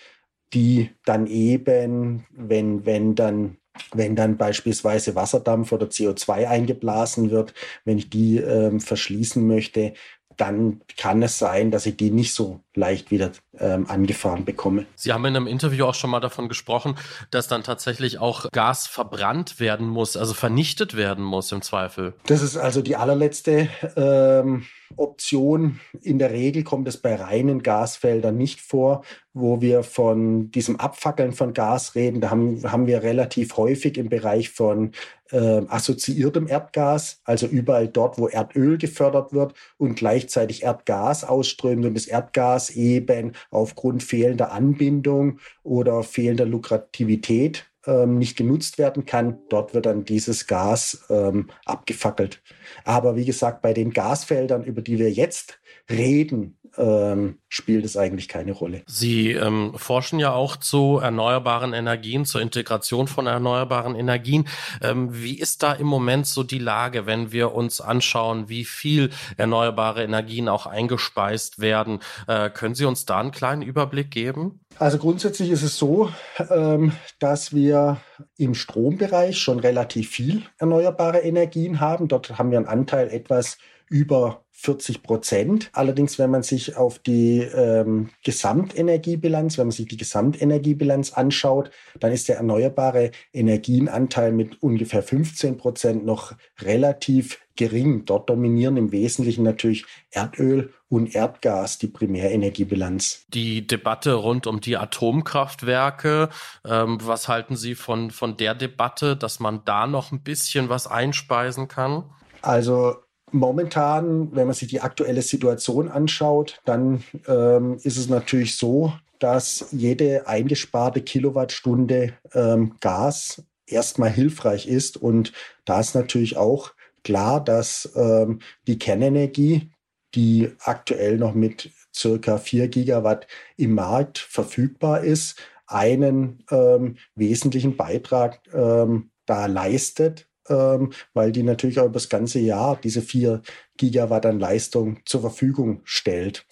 die 0.54 0.92
dann 1.06 1.28
eben, 1.28 2.26
wenn, 2.32 2.86
wenn 2.86 3.16
dann 3.16 3.58
wenn 3.92 4.16
dann 4.16 4.38
beispielsweise 4.38 5.16
Wasserdampf 5.16 5.72
oder 5.72 5.88
CO2 5.88 6.48
eingeblasen 6.48 7.32
wird, 7.32 7.56
wenn 7.86 7.98
ich 7.98 8.08
die 8.10 8.38
ähm, 8.38 8.80
verschließen 8.80 9.48
möchte, 9.48 9.94
dann 10.38 10.82
kann 10.98 11.22
es 11.22 11.38
sein, 11.38 11.72
dass 11.72 11.86
ich 11.86 11.98
die 11.98 12.12
nicht 12.12 12.34
so 12.34 12.62
leicht 12.74 13.12
wieder 13.12 13.32
ähm, 13.60 13.88
angefahren 13.88 14.46
bekomme. 14.46 14.86
Sie 14.96 15.14
haben 15.14 15.26
in 15.26 15.36
einem 15.36 15.48
Interview 15.48 15.86
auch 15.86 15.96
schon 15.96 16.10
mal 16.10 16.20
davon 16.20 16.50
gesprochen, 16.50 16.96
dass 17.32 17.48
dann 17.48 17.64
tatsächlich 17.64 18.20
auch 18.20 18.50
Gas 18.52 18.88
verbrannt 18.88 19.60
werden 19.60 19.88
muss, 19.88 20.18
also 20.18 20.34
vernichtet 20.34 20.96
werden 20.96 21.24
muss 21.24 21.52
im 21.52 21.62
Zweifel. 21.62 22.14
Das 22.26 22.42
ist 22.42 22.58
also 22.58 22.82
die 22.82 22.96
allerletzte 22.96 23.70
ähm, 23.96 24.66
Option. 24.98 25.80
In 26.02 26.20
der 26.20 26.32
Regel 26.32 26.64
kommt 26.64 26.88
es 26.88 26.98
bei 26.98 27.16
reinen 27.16 27.64
Gasfeldern 27.64 28.38
nicht 28.38 28.62
vor, 28.62 29.04
wo 29.34 29.62
wir 29.62 29.84
von 29.84 30.52
diesem 30.52 30.80
Abfackeln 30.80 31.34
von 31.34 31.54
Gas 31.54 31.96
reden. 31.96 32.22
Da 32.22 32.30
haben, 32.30 32.62
haben 32.64 32.88
wir 32.88 33.04
relativ 33.04 33.58
häufig 33.58 33.98
im 33.98 34.10
Bereich 34.10 34.50
von 34.50 34.92
äh, 35.32 35.62
assoziiertem 35.68 36.48
Erdgas, 36.48 37.22
also 37.24 37.48
überall 37.48 37.88
dort, 37.88 38.18
wo 38.18 38.28
Erdöl 38.28 38.78
gefördert 38.78 39.34
wird 39.34 39.54
und 39.78 39.96
gleichzeitig 39.96 40.64
Erdgas 40.64 41.24
ausströmt 41.24 41.86
und 41.86 41.96
das 41.96 42.06
Erdgas 42.06 42.70
eben 42.70 43.34
aufgrund 43.50 44.04
fehlender 44.04 44.52
Anbindung 44.52 45.40
oder 45.64 46.04
fehlender 46.04 46.46
Lukrativität 46.46 47.66
ähm, 47.86 48.18
nicht 48.18 48.38
genutzt 48.38 48.78
werden 48.78 49.06
kann, 49.06 49.40
dort 49.50 49.74
wird 49.74 49.86
dann 49.86 50.06
dieses 50.06 50.48
Gas 50.48 51.06
ähm, 51.10 51.50
abgefackelt. 51.66 52.42
Aber 52.86 53.16
wie 53.16 53.26
gesagt, 53.26 53.62
bei 53.62 53.74
den 53.74 53.92
Gasfeldern, 53.92 54.64
über 54.64 54.82
die 54.82 55.00
wir 55.00 55.12
jetzt 55.12 55.60
reden, 55.90 56.58
ähm, 56.78 57.40
spielt 57.50 57.86
es 57.86 57.98
eigentlich 57.98 58.28
keine 58.28 58.52
Rolle. 58.52 58.84
Sie 58.88 59.32
ähm, 59.32 59.74
forschen 59.76 60.20
ja 60.20 60.34
auch 60.34 60.56
zu 60.56 61.00
erneuerbaren 61.00 61.74
Energien, 61.74 62.26
zur 62.26 62.42
Integration 62.42 63.08
von 63.08 63.28
erneuerbaren 63.28 63.96
Energien. 63.96 64.48
Ähm, 64.82 65.10
wie 65.12 65.38
ist 65.38 65.62
da 65.62 65.74
im 65.74 65.88
Moment 65.88 66.26
so 66.26 66.44
die 66.44 66.60
Lage, 66.60 67.06
wenn 67.06 67.32
wir 67.32 67.54
uns 67.54 67.82
anschauen, 67.82 68.50
wie 68.50 68.66
viel 68.66 69.12
erneuerbare 69.38 70.04
Energien 70.04 70.50
auch 70.50 70.66
eingespeist 70.66 71.60
werden? 71.60 72.00
Äh, 72.28 72.50
können 72.50 72.76
Sie 72.76 72.86
uns 72.86 73.06
da 73.06 73.20
einen 73.20 73.32
kleinen 73.32 73.62
Überblick 73.62 74.10
geben? 74.10 74.62
Also 74.80 74.98
grundsätzlich 74.98 75.52
ist 75.52 75.62
es 75.62 75.78
so, 75.78 76.10
ähm, 76.50 76.94
dass 77.20 77.54
wir 77.54 77.98
im 78.38 78.56
Strombereich 78.56 79.38
schon 79.38 79.60
relativ 79.60 80.10
viel 80.10 80.44
erneuerbare 80.58 81.20
Energien 81.20 81.80
haben. 81.80 82.08
Dort 82.08 82.40
haben 82.40 82.50
wir 82.50 82.58
einen 82.58 82.68
Anteil 82.68 83.10
etwas 83.10 83.60
über 83.90 84.43
40 84.64 85.04
Prozent. 85.04 85.70
Allerdings, 85.74 86.18
wenn 86.18 86.32
man 86.32 86.42
sich 86.42 86.78
auf 86.78 86.98
die 86.98 87.40
ähm, 87.40 88.10
Gesamtenergiebilanz, 88.24 89.58
wenn 89.58 89.68
man 89.68 89.72
sich 89.72 89.90
die 89.90 89.98
Gesamtenergiebilanz 89.98 91.12
anschaut, 91.12 91.70
dann 92.00 92.14
ist 92.14 92.30
der 92.30 92.38
erneuerbare 92.38 93.12
Energienanteil 93.34 94.32
mit 94.32 94.64
ungefähr 94.64 95.04
15 95.04 95.58
Prozent 95.58 96.06
noch 96.06 96.34
relativ 96.62 97.42
gering. 97.58 98.06
Dort 98.06 98.30
dominieren 98.30 98.78
im 98.78 98.94
Wesentlichen 98.94 99.44
natürlich 99.44 99.86
Erdöl 100.12 100.74
und 100.88 101.14
Erdgas 101.14 101.78
die 101.78 101.88
Primärenergiebilanz. 101.88 103.26
Die 103.28 103.68
Debatte 103.68 104.14
rund 104.14 104.48
um 104.48 104.62
die 104.62 104.78
Atomkraftwerke, 104.78 106.30
ähm, 106.66 107.00
was 107.02 107.28
halten 107.28 107.58
Sie 107.58 107.76
von, 107.76 108.12
von 108.12 108.38
der 108.38 108.56
Debatte, 108.56 109.18
dass 109.18 109.42
man 109.42 109.66
da 109.66 109.88
noch 109.88 110.14
ein 110.14 110.24
bisschen 110.24 110.70
was 110.70 110.88
einspeisen 110.88 111.68
kann? 111.68 112.06
Also 112.42 112.96
momentan, 113.34 114.36
wenn 114.36 114.48
man 114.48 114.56
sich 114.56 114.70
die 114.70 114.82
aktuelle 114.82 115.22
Situation 115.22 115.90
anschaut, 115.90 116.62
dann 116.66 117.04
ähm, 117.28 117.78
ist 117.84 117.98
es 117.98 118.08
natürlich 118.08 118.58
so, 118.58 118.94
dass 119.20 119.68
jede 119.72 120.28
eingesparte 120.28 121.02
Kilowattstunde 121.02 122.14
ähm, 122.34 122.76
Gas 122.80 123.44
erstmal 123.66 124.10
hilfreich 124.10 124.68
ist. 124.68 124.98
Und 124.98 125.34
da 125.66 125.80
ist 125.80 125.96
natürlich 125.96 126.38
auch 126.38 126.74
klar, 127.04 127.44
dass 127.44 127.92
ähm, 127.96 128.40
die 128.68 128.78
Kernenergie, 128.78 129.72
die 130.16 130.52
aktuell 130.60 131.18
noch 131.18 131.34
mit 131.34 131.72
circa 131.96 132.38
4 132.38 132.68
Gigawatt 132.68 133.28
im 133.58 133.74
Markt 133.74 134.18
verfügbar 134.18 135.04
ist, 135.04 135.40
einen 135.68 136.44
ähm, 136.52 136.98
wesentlichen 137.16 137.78
Beitrag 137.78 138.42
ähm, 138.54 139.12
da 139.26 139.46
leistet, 139.46 140.28
ähm, 140.50 140.92
weil 141.14 141.32
die 141.32 141.44
natürlich 141.44 141.80
auch 141.80 141.86
über 141.86 141.94
das 141.94 142.10
ganze 142.10 142.40
Jahr 142.40 142.80
diese 142.82 143.02
vier 143.02 143.42
Gigawatt 143.78 144.26
an 144.26 144.40
Leistung 144.40 145.00
zur 145.06 145.22
Verfügung 145.22 145.82
stellt. 145.84 146.46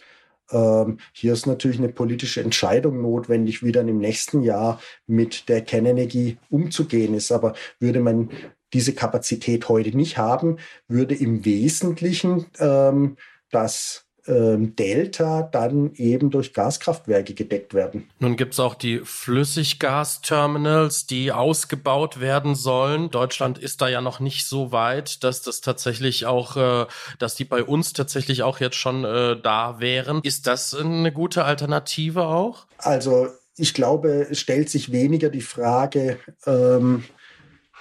Ähm, 0.52 0.98
hier 1.14 1.34
ist 1.34 1.48
natürlich 1.48 1.78
eine 1.78 1.90
politische 1.90 2.42
Entscheidung 2.42 3.02
notwendig, 3.02 3.64
wie 3.64 3.72
dann 3.72 3.88
im 3.88 4.00
nächsten 4.00 4.44
Jahr 4.44 4.82
mit 5.08 5.50
der 5.50 5.62
Kernenergie 5.62 6.38
umzugehen 6.50 7.14
ist. 7.14 7.32
Aber 7.32 7.54
würde 7.80 8.00
man 8.00 8.30
diese 8.74 8.94
Kapazität 8.94 9.70
heute 9.70 9.96
nicht 9.96 10.18
haben, 10.18 10.58
würde 10.88 11.16
im 11.16 11.46
Wesentlichen 11.46 12.46
ähm, 12.60 13.18
das 13.50 14.06
Delta 14.26 15.42
dann 15.42 15.94
eben 15.96 16.30
durch 16.30 16.54
Gaskraftwerke 16.54 17.34
gedeckt 17.34 17.74
werden. 17.74 18.10
Nun 18.20 18.36
gibt 18.36 18.54
es 18.54 18.60
auch 18.60 18.76
die 18.76 19.00
Flüssiggasterminals, 19.00 21.08
die 21.08 21.32
ausgebaut 21.32 22.20
werden 22.20 22.54
sollen. 22.56 23.10
Deutschland 23.10 23.58
ist 23.58 23.82
da 23.82 23.88
ja 23.88 24.02
noch 24.02 24.20
nicht 24.20 24.46
so 24.46 24.72
weit, 24.72 25.24
dass 25.24 25.42
das 25.42 25.62
tatsächlich 25.62 26.28
auch, 26.28 26.56
äh, 26.56 26.86
dass 27.18 27.34
die 27.36 27.46
bei 27.46 27.64
uns 27.64 27.94
tatsächlich 27.94 28.44
auch 28.44 28.60
jetzt 28.60 28.76
schon 28.76 29.06
äh, 29.06 29.42
da 29.42 29.80
wären. 29.80 30.22
Ist 30.24 30.46
das 30.46 30.76
eine 30.76 31.12
gute 31.12 31.46
Alternative 31.46 32.26
auch? 32.26 32.68
Also 32.78 33.30
ich 33.58 33.74
glaube, 33.74 34.28
es 34.30 34.40
stellt 34.40 34.70
sich 34.70 34.92
weniger 34.92 35.30
die 35.30 35.42
Frage, 35.42 36.20
ähm, 36.46 37.04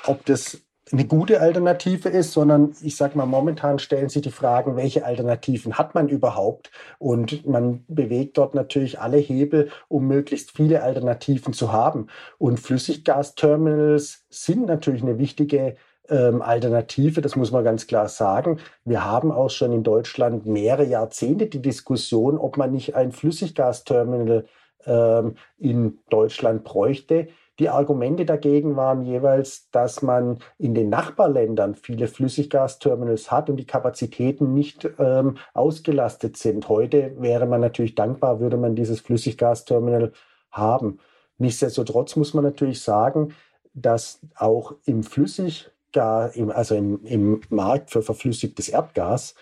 ob 0.04 0.24
das 0.26 0.58
eine 0.92 1.06
gute 1.06 1.40
Alternative 1.40 2.08
ist, 2.08 2.32
sondern 2.32 2.74
ich 2.82 2.96
sage 2.96 3.16
mal, 3.16 3.26
momentan 3.26 3.78
stellen 3.78 4.08
sich 4.08 4.22
die 4.22 4.30
Fragen, 4.30 4.76
welche 4.76 5.04
Alternativen 5.04 5.78
hat 5.78 5.94
man 5.94 6.08
überhaupt? 6.08 6.70
Und 6.98 7.46
man 7.46 7.84
bewegt 7.88 8.38
dort 8.38 8.54
natürlich 8.54 9.00
alle 9.00 9.18
Hebel, 9.18 9.70
um 9.88 10.08
möglichst 10.08 10.52
viele 10.52 10.82
Alternativen 10.82 11.52
zu 11.52 11.72
haben. 11.72 12.08
Und 12.38 12.58
Flüssiggasterminals 12.58 14.24
sind 14.30 14.66
natürlich 14.66 15.02
eine 15.02 15.18
wichtige 15.18 15.76
ähm, 16.08 16.42
Alternative, 16.42 17.20
das 17.20 17.36
muss 17.36 17.52
man 17.52 17.64
ganz 17.64 17.86
klar 17.86 18.08
sagen. 18.08 18.58
Wir 18.84 19.04
haben 19.04 19.30
auch 19.30 19.50
schon 19.50 19.72
in 19.72 19.84
Deutschland 19.84 20.44
mehrere 20.46 20.84
Jahrzehnte 20.84 21.46
die 21.46 21.62
Diskussion, 21.62 22.36
ob 22.36 22.56
man 22.56 22.72
nicht 22.72 22.96
ein 22.96 23.12
Flüssiggasterminal 23.12 24.44
ähm, 24.86 25.36
in 25.58 25.98
Deutschland 26.10 26.64
bräuchte. 26.64 27.28
Die 27.60 27.68
Argumente 27.68 28.24
dagegen 28.24 28.74
waren 28.76 29.02
jeweils, 29.02 29.68
dass 29.70 30.00
man 30.00 30.38
in 30.56 30.74
den 30.74 30.88
Nachbarländern 30.88 31.74
viele 31.74 32.08
Flüssiggasterminals 32.08 33.30
hat 33.30 33.50
und 33.50 33.58
die 33.58 33.66
Kapazitäten 33.66 34.54
nicht 34.54 34.88
ähm, 34.98 35.36
ausgelastet 35.52 36.38
sind. 36.38 36.70
Heute 36.70 37.14
wäre 37.20 37.44
man 37.44 37.60
natürlich 37.60 37.94
dankbar, 37.94 38.40
würde 38.40 38.56
man 38.56 38.76
dieses 38.76 39.00
Flüssiggasterminal 39.00 40.12
haben. 40.50 41.00
Nichtsdestotrotz 41.36 42.16
muss 42.16 42.32
man 42.32 42.44
natürlich 42.44 42.80
sagen, 42.80 43.34
dass 43.74 44.20
auch 44.36 44.74
im 44.86 45.02
Flüssiggas, 45.02 46.34
also 46.48 46.74
im, 46.74 47.04
im 47.04 47.42
Markt 47.50 47.90
für 47.90 48.00
verflüssigtes 48.00 48.70
Erdgas, 48.70 49.34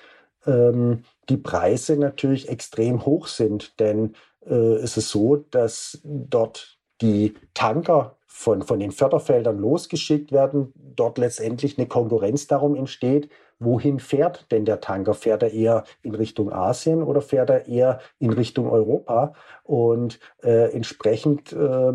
ähm, 0.44 1.04
die 1.28 1.36
Preise 1.36 1.96
natürlich 1.96 2.48
extrem 2.48 3.06
hoch 3.06 3.28
sind. 3.28 3.78
Denn 3.78 4.14
äh, 4.44 4.54
es 4.54 4.96
ist 4.96 5.10
so, 5.10 5.36
dass 5.36 6.00
dort 6.02 6.77
die 7.00 7.34
Tanker 7.54 8.16
von, 8.26 8.62
von 8.62 8.78
den 8.78 8.92
Förderfeldern 8.92 9.58
losgeschickt 9.58 10.32
werden, 10.32 10.72
dort 10.74 11.18
letztendlich 11.18 11.78
eine 11.78 11.88
Konkurrenz 11.88 12.46
darum 12.46 12.76
entsteht, 12.76 13.30
wohin 13.58 13.98
fährt 13.98 14.50
denn 14.52 14.64
der 14.64 14.80
Tanker? 14.80 15.14
Fährt 15.14 15.42
er 15.42 15.52
eher 15.52 15.84
in 16.02 16.14
Richtung 16.14 16.52
Asien 16.52 17.02
oder 17.02 17.20
fährt 17.20 17.50
er 17.50 17.66
eher 17.66 18.00
in 18.18 18.32
Richtung 18.32 18.70
Europa? 18.70 19.32
Und 19.64 20.20
äh, 20.42 20.72
entsprechend 20.72 21.52
äh, 21.52 21.92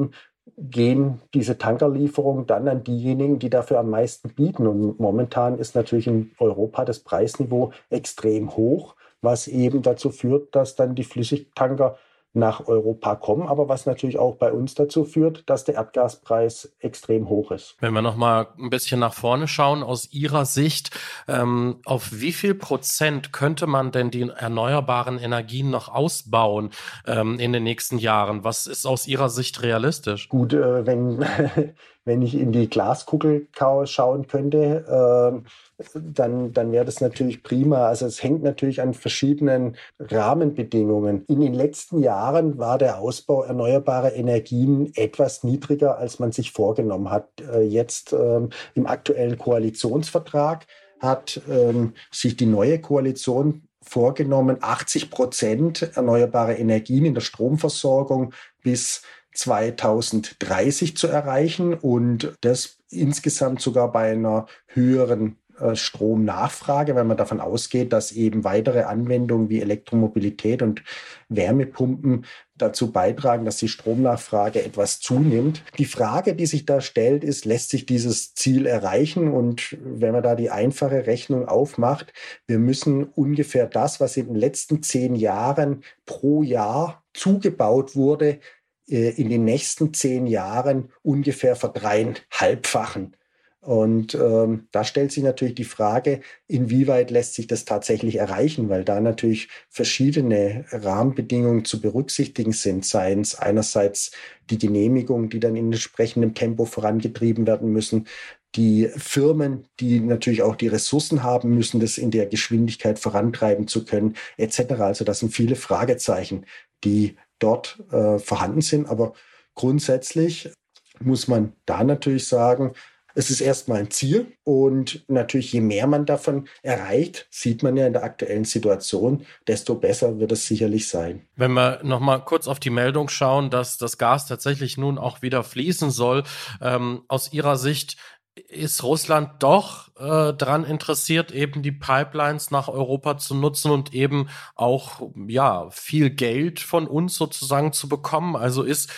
gehen 0.57 1.21
diese 1.33 1.57
Tankerlieferungen 1.57 2.45
dann 2.45 2.67
an 2.67 2.83
diejenigen, 2.83 3.39
die 3.39 3.49
dafür 3.49 3.79
am 3.79 3.89
meisten 3.89 4.29
bieten. 4.29 4.67
Und 4.67 4.99
momentan 4.99 5.57
ist 5.57 5.75
natürlich 5.75 6.07
in 6.07 6.31
Europa 6.39 6.85
das 6.85 6.99
Preisniveau 6.99 7.71
extrem 7.89 8.55
hoch, 8.55 8.95
was 9.21 9.47
eben 9.47 9.81
dazu 9.81 10.09
führt, 10.09 10.53
dass 10.55 10.75
dann 10.75 10.95
die 10.95 11.05
Flüssigtanker 11.05 11.97
nach 12.33 12.67
Europa 12.67 13.15
kommen, 13.15 13.47
aber 13.47 13.69
was 13.69 13.85
natürlich 13.85 14.17
auch 14.17 14.37
bei 14.37 14.51
uns 14.51 14.73
dazu 14.73 15.05
führt, 15.05 15.47
dass 15.49 15.65
der 15.65 15.75
Erdgaspreis 15.75 16.75
extrem 16.79 17.29
hoch 17.29 17.51
ist. 17.51 17.75
Wenn 17.79 17.93
wir 17.93 18.01
noch 18.01 18.15
mal 18.15 18.47
ein 18.57 18.71
bisschen 18.71 18.99
nach 18.99 19.13
vorne 19.13 19.47
schauen, 19.47 19.83
aus 19.83 20.11
Ihrer 20.11 20.45
Sicht, 20.45 20.89
ähm, 21.27 21.77
auf 21.85 22.09
wie 22.11 22.33
viel 22.33 22.55
Prozent 22.55 23.33
könnte 23.33 23.67
man 23.67 23.91
denn 23.91 24.09
die 24.09 24.27
erneuerbaren 24.29 25.19
Energien 25.19 25.69
noch 25.69 25.89
ausbauen 25.89 26.71
ähm, 27.05 27.39
in 27.39 27.53
den 27.53 27.63
nächsten 27.63 27.99
Jahren? 27.99 28.43
Was 28.43 28.65
ist 28.65 28.87
aus 28.87 29.07
Ihrer 29.07 29.29
Sicht 29.29 29.61
realistisch? 29.61 30.27
Gut, 30.29 30.53
äh, 30.53 30.85
wenn 30.87 31.23
wenn 32.05 32.21
ich 32.21 32.35
in 32.35 32.51
die 32.51 32.69
Glaskugel 32.69 33.47
schauen 33.85 34.27
könnte, 34.27 35.41
äh, 35.41 35.89
dann, 35.95 36.53
dann 36.53 36.71
wäre 36.71 36.85
das 36.85 37.01
natürlich 37.01 37.43
prima. 37.43 37.87
Also 37.87 38.05
es 38.05 38.21
hängt 38.21 38.43
natürlich 38.43 38.81
an 38.81 38.93
verschiedenen 38.93 39.77
Rahmenbedingungen. 39.99 41.25
In 41.27 41.41
den 41.41 41.53
letzten 41.53 41.99
Jahren 41.99 42.57
war 42.57 42.77
der 42.77 42.99
Ausbau 42.99 43.43
erneuerbarer 43.43 44.13
Energien 44.13 44.91
etwas 44.95 45.43
niedriger, 45.43 45.97
als 45.97 46.19
man 46.19 46.31
sich 46.31 46.51
vorgenommen 46.51 47.09
hat. 47.09 47.29
Äh, 47.41 47.61
jetzt 47.61 48.13
ähm, 48.13 48.49
im 48.75 48.85
aktuellen 48.85 49.37
Koalitionsvertrag 49.37 50.65
hat 50.99 51.41
ähm, 51.49 51.93
sich 52.11 52.37
die 52.37 52.45
neue 52.45 52.79
Koalition 52.79 53.67
vorgenommen, 53.81 54.57
80 54.61 55.09
Prozent 55.09 55.91
erneuerbare 55.95 56.55
Energien 56.55 57.05
in 57.05 57.13
der 57.13 57.21
Stromversorgung 57.21 58.33
bis 58.61 59.03
2030 59.33 60.97
zu 60.97 61.07
erreichen 61.07 61.73
und 61.73 62.33
das 62.41 62.77
insgesamt 62.89 63.61
sogar 63.61 63.91
bei 63.91 64.11
einer 64.11 64.45
höheren 64.67 65.37
äh, 65.59 65.75
Stromnachfrage, 65.75 66.95
weil 66.95 67.03
man 67.03 67.17
davon 67.17 67.39
ausgeht, 67.39 67.93
dass 67.93 68.11
eben 68.11 68.43
weitere 68.43 68.83
Anwendungen 68.83 69.49
wie 69.49 69.61
Elektromobilität 69.61 70.61
und 70.61 70.83
Wärmepumpen 71.29 72.25
dazu 72.55 72.91
beitragen, 72.91 73.45
dass 73.45 73.57
die 73.57 73.67
Stromnachfrage 73.67 74.63
etwas 74.63 74.99
zunimmt. 74.99 75.63
Die 75.77 75.85
Frage, 75.85 76.35
die 76.35 76.45
sich 76.47 76.65
da 76.65 76.81
stellt, 76.81 77.23
ist, 77.23 77.45
lässt 77.45 77.69
sich 77.69 77.85
dieses 77.85 78.33
Ziel 78.33 78.65
erreichen? 78.65 79.31
Und 79.31 79.77
wenn 79.79 80.13
man 80.13 80.23
da 80.23 80.35
die 80.35 80.49
einfache 80.49 81.05
Rechnung 81.05 81.47
aufmacht, 81.47 82.13
wir 82.47 82.57
müssen 82.57 83.03
ungefähr 83.03 83.67
das, 83.67 83.99
was 83.99 84.17
in 84.17 84.27
den 84.27 84.35
letzten 84.35 84.81
zehn 84.81 85.15
Jahren 85.15 85.83
pro 86.05 86.41
Jahr 86.41 87.03
zugebaut 87.13 87.95
wurde, 87.95 88.39
in 88.85 89.29
den 89.29 89.45
nächsten 89.45 89.93
zehn 89.93 90.27
Jahren 90.27 90.91
ungefähr 91.01 91.55
verdreieinhalbfachen. 91.55 93.15
Und 93.63 94.13
ähm, 94.15 94.67
da 94.71 94.83
stellt 94.83 95.13
sich 95.13 95.23
natürlich 95.23 95.55
die 95.55 95.63
Frage, 95.63 96.19
inwieweit 96.47 97.11
lässt 97.11 97.33
sich 97.35 97.47
das 97.47 97.63
tatsächlich 97.63 98.17
erreichen, 98.17 98.67
weil 98.67 98.83
da 98.83 98.99
natürlich 98.99 99.47
verschiedene 99.69 100.65
Rahmenbedingungen 100.69 101.63
zu 101.63 101.79
berücksichtigen 101.79 102.51
sind, 102.51 102.85
seien 102.85 103.21
es 103.21 103.35
einerseits 103.35 104.11
die 104.49 104.57
Genehmigungen, 104.57 105.29
die 105.29 105.39
dann 105.39 105.55
in 105.55 105.71
entsprechendem 105.71 106.33
Tempo 106.33 106.65
vorangetrieben 106.65 107.47
werden 107.47 107.71
müssen, 107.71 108.07
die 108.55 108.89
Firmen, 108.97 109.65
die 109.79 110.01
natürlich 110.01 110.43
auch 110.43 110.57
die 110.57 110.67
Ressourcen 110.67 111.23
haben 111.23 111.55
müssen, 111.55 111.79
das 111.79 111.97
in 111.97 112.11
der 112.11 112.25
Geschwindigkeit 112.25 112.99
vorantreiben 112.99 113.69
zu 113.69 113.85
können, 113.85 114.17
etc. 114.35 114.73
Also 114.79 115.05
das 115.05 115.19
sind 115.19 115.33
viele 115.33 115.55
Fragezeichen, 115.55 116.45
die 116.83 117.15
dort 117.39 117.83
äh, 117.91 118.19
vorhanden 118.19 118.61
sind. 118.61 118.87
Aber 118.87 119.13
grundsätzlich 119.55 120.51
muss 120.99 121.27
man 121.27 121.53
da 121.65 121.83
natürlich 121.83 122.27
sagen, 122.27 122.73
es 123.15 123.29
ist 123.29 123.41
erstmal 123.41 123.79
ein 123.79 123.91
Ziel 123.91 124.33
und 124.43 125.03
natürlich 125.07 125.53
je 125.53 125.61
mehr 125.61 125.87
man 125.87 126.05
davon 126.05 126.47
erreicht, 126.61 127.27
sieht 127.29 127.61
man 127.61 127.77
ja 127.77 127.85
in 127.85 127.93
der 127.93 128.03
aktuellen 128.03 128.45
Situation, 128.45 129.25
desto 129.47 129.75
besser 129.75 130.19
wird 130.19 130.31
es 130.31 130.47
sicherlich 130.47 130.87
sein. 130.87 131.27
Wenn 131.35 131.53
wir 131.53 131.81
noch 131.83 131.99
mal 131.99 132.19
kurz 132.19 132.47
auf 132.47 132.59
die 132.59 132.71
Meldung 132.71 133.09
schauen, 133.09 133.49
dass 133.49 133.77
das 133.77 133.97
Gas 133.97 134.27
tatsächlich 134.27 134.77
nun 134.77 134.97
auch 134.97 135.21
wieder 135.21 135.43
fließen 135.43 135.91
soll, 135.91 136.23
ähm, 136.61 137.03
aus 137.07 137.31
Ihrer 137.33 137.57
Sicht 137.57 137.97
ist 138.35 138.83
Russland 138.83 139.43
doch 139.43 139.89
äh, 139.97 140.33
daran 140.33 140.63
interessiert, 140.63 141.31
eben 141.31 141.61
die 141.61 141.71
Pipelines 141.71 142.51
nach 142.51 142.67
Europa 142.67 143.17
zu 143.17 143.35
nutzen 143.35 143.71
und 143.71 143.93
eben 143.93 144.29
auch 144.55 145.11
ja 145.27 145.69
viel 145.69 146.09
Geld 146.09 146.59
von 146.59 146.87
uns 146.87 147.15
sozusagen 147.15 147.73
zu 147.73 147.87
bekommen. 147.87 148.35
Also 148.35 148.63
ist, 148.63 148.91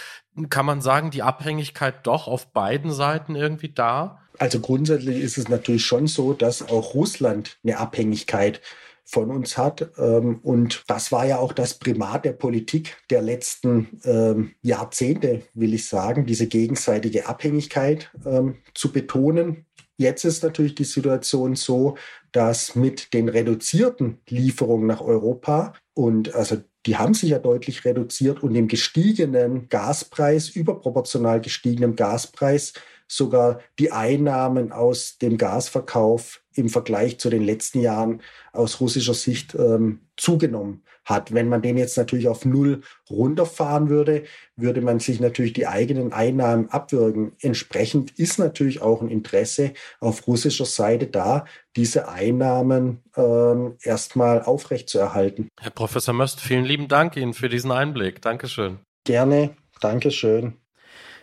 kann 0.50 0.66
man 0.66 0.82
sagen, 0.82 1.12
die 1.12 1.24
Abhängigkeit 1.24 2.08
doch 2.08 2.28
auf 2.28 2.52
beiden 2.54 2.92
Seiten 2.92 3.36
irgendwie 3.36 3.70
da? 3.70 4.22
Also 4.38 4.60
grundsätzlich 4.60 5.22
ist 5.22 5.38
es 5.38 5.50
natürlich 5.50 5.86
schon 5.86 6.08
so, 6.08 6.34
dass 6.34 6.68
auch 6.70 6.94
Russland 6.94 7.58
eine 7.64 7.78
Abhängigkeit 7.78 8.62
von 9.06 9.30
uns 9.30 9.58
hat. 9.58 9.92
Ähm, 9.98 10.40
und 10.42 10.84
das 10.88 11.12
war 11.12 11.26
ja 11.26 11.38
auch 11.38 11.54
das 11.54 11.76
Primat 11.76 12.26
der 12.26 12.34
Politik 12.34 12.98
der 13.10 13.22
letzten 13.22 14.02
ähm, 14.04 14.56
Jahrzehnte, 14.62 15.44
will 15.54 15.74
ich 15.74 15.88
sagen, 15.88 16.26
diese 16.26 16.48
gegenseitige 16.48 17.28
Abhängigkeit 17.28 18.12
ähm, 18.26 18.58
zu 18.74 18.92
betonen. 18.92 19.66
Jetzt 19.98 20.26
ist 20.26 20.44
natürlich 20.44 20.76
die 20.76 20.84
Situation 20.84 21.56
so, 21.56 21.96
dass 22.32 22.76
mit 22.76 23.14
den 23.14 23.30
reduzierten 23.30 24.20
Lieferungen 24.28 24.88
nach 24.88 25.02
Europa 25.02 25.74
und 25.94 26.36
also 26.36 26.58
die 26.86 26.98
haben 26.98 27.14
sich 27.14 27.30
ja 27.30 27.40
deutlich 27.40 27.86
reduziert 27.86 28.44
und 28.44 28.54
dem 28.54 28.68
gestiegenen 28.68 29.70
Gaspreis, 29.70 30.50
überproportional 30.50 31.42
gestiegenem 31.42 31.96
Gaspreis, 31.96 32.74
sogar 33.08 33.60
die 33.80 33.92
Einnahmen 33.92 34.72
aus 34.72 35.18
dem 35.18 35.38
Gasverkauf 35.38 36.42
im 36.56 36.70
Vergleich 36.70 37.20
zu 37.20 37.30
den 37.30 37.44
letzten 37.44 37.82
Jahren 37.82 38.22
aus 38.54 38.80
russischer 38.80 39.14
Sicht 39.14 39.56
ähm, 39.56 40.00
zugenommen 40.18 40.84
hat. 41.06 41.34
Wenn 41.34 41.50
man 41.50 41.62
den 41.62 41.78
jetzt 41.78 41.98
natürlich 41.98 42.28
auf 42.28 42.46
Null 42.46 42.82
runterfahren 43.10 43.90
würde, 43.90 44.24
würde 44.56 44.82
man 44.82 45.00
sich 45.00 45.20
natürlich 45.20 45.54
die 45.54 45.68
eigenen 45.68 46.14
Einnahmen 46.14 46.70
abwürgen. 46.70 47.34
Entsprechend 47.42 48.18
ist 48.18 48.40
natürlich 48.40 48.82
auch 48.82 49.02
ein 49.02 49.10
Interesse 49.10 49.74
auf 50.00 50.28
russischer 50.28 50.66
Seite 50.66 51.08
da, 51.08 51.46
diese 51.76 52.10
Einnahmen 52.10 53.04
ähm, 53.16 53.76
erstmal 53.82 54.42
aufrechtzuerhalten. 54.42 55.50
Herr 55.60 55.72
Professor 55.72 56.14
Möst, 56.14 56.40
vielen 56.40 56.66
lieben 56.66 56.88
Dank 56.88 57.16
Ihnen 57.16 57.34
für 57.34 57.50
diesen 57.50 57.72
Einblick. 57.72 58.22
Dankeschön. 58.22 58.80
Gerne. 59.04 59.56
Dankeschön. 59.82 60.54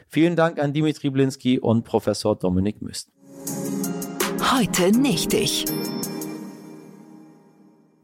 Vielen 0.08 0.36
Dank 0.36 0.60
an 0.60 0.74
Dimitri 0.74 1.08
Blinski 1.08 1.58
und 1.58 1.84
Professor 1.84 2.36
Dominik 2.38 2.82
Müst. 2.82 3.10
Heute 4.54 4.92
nicht 4.92 5.32
ich. 5.32 5.64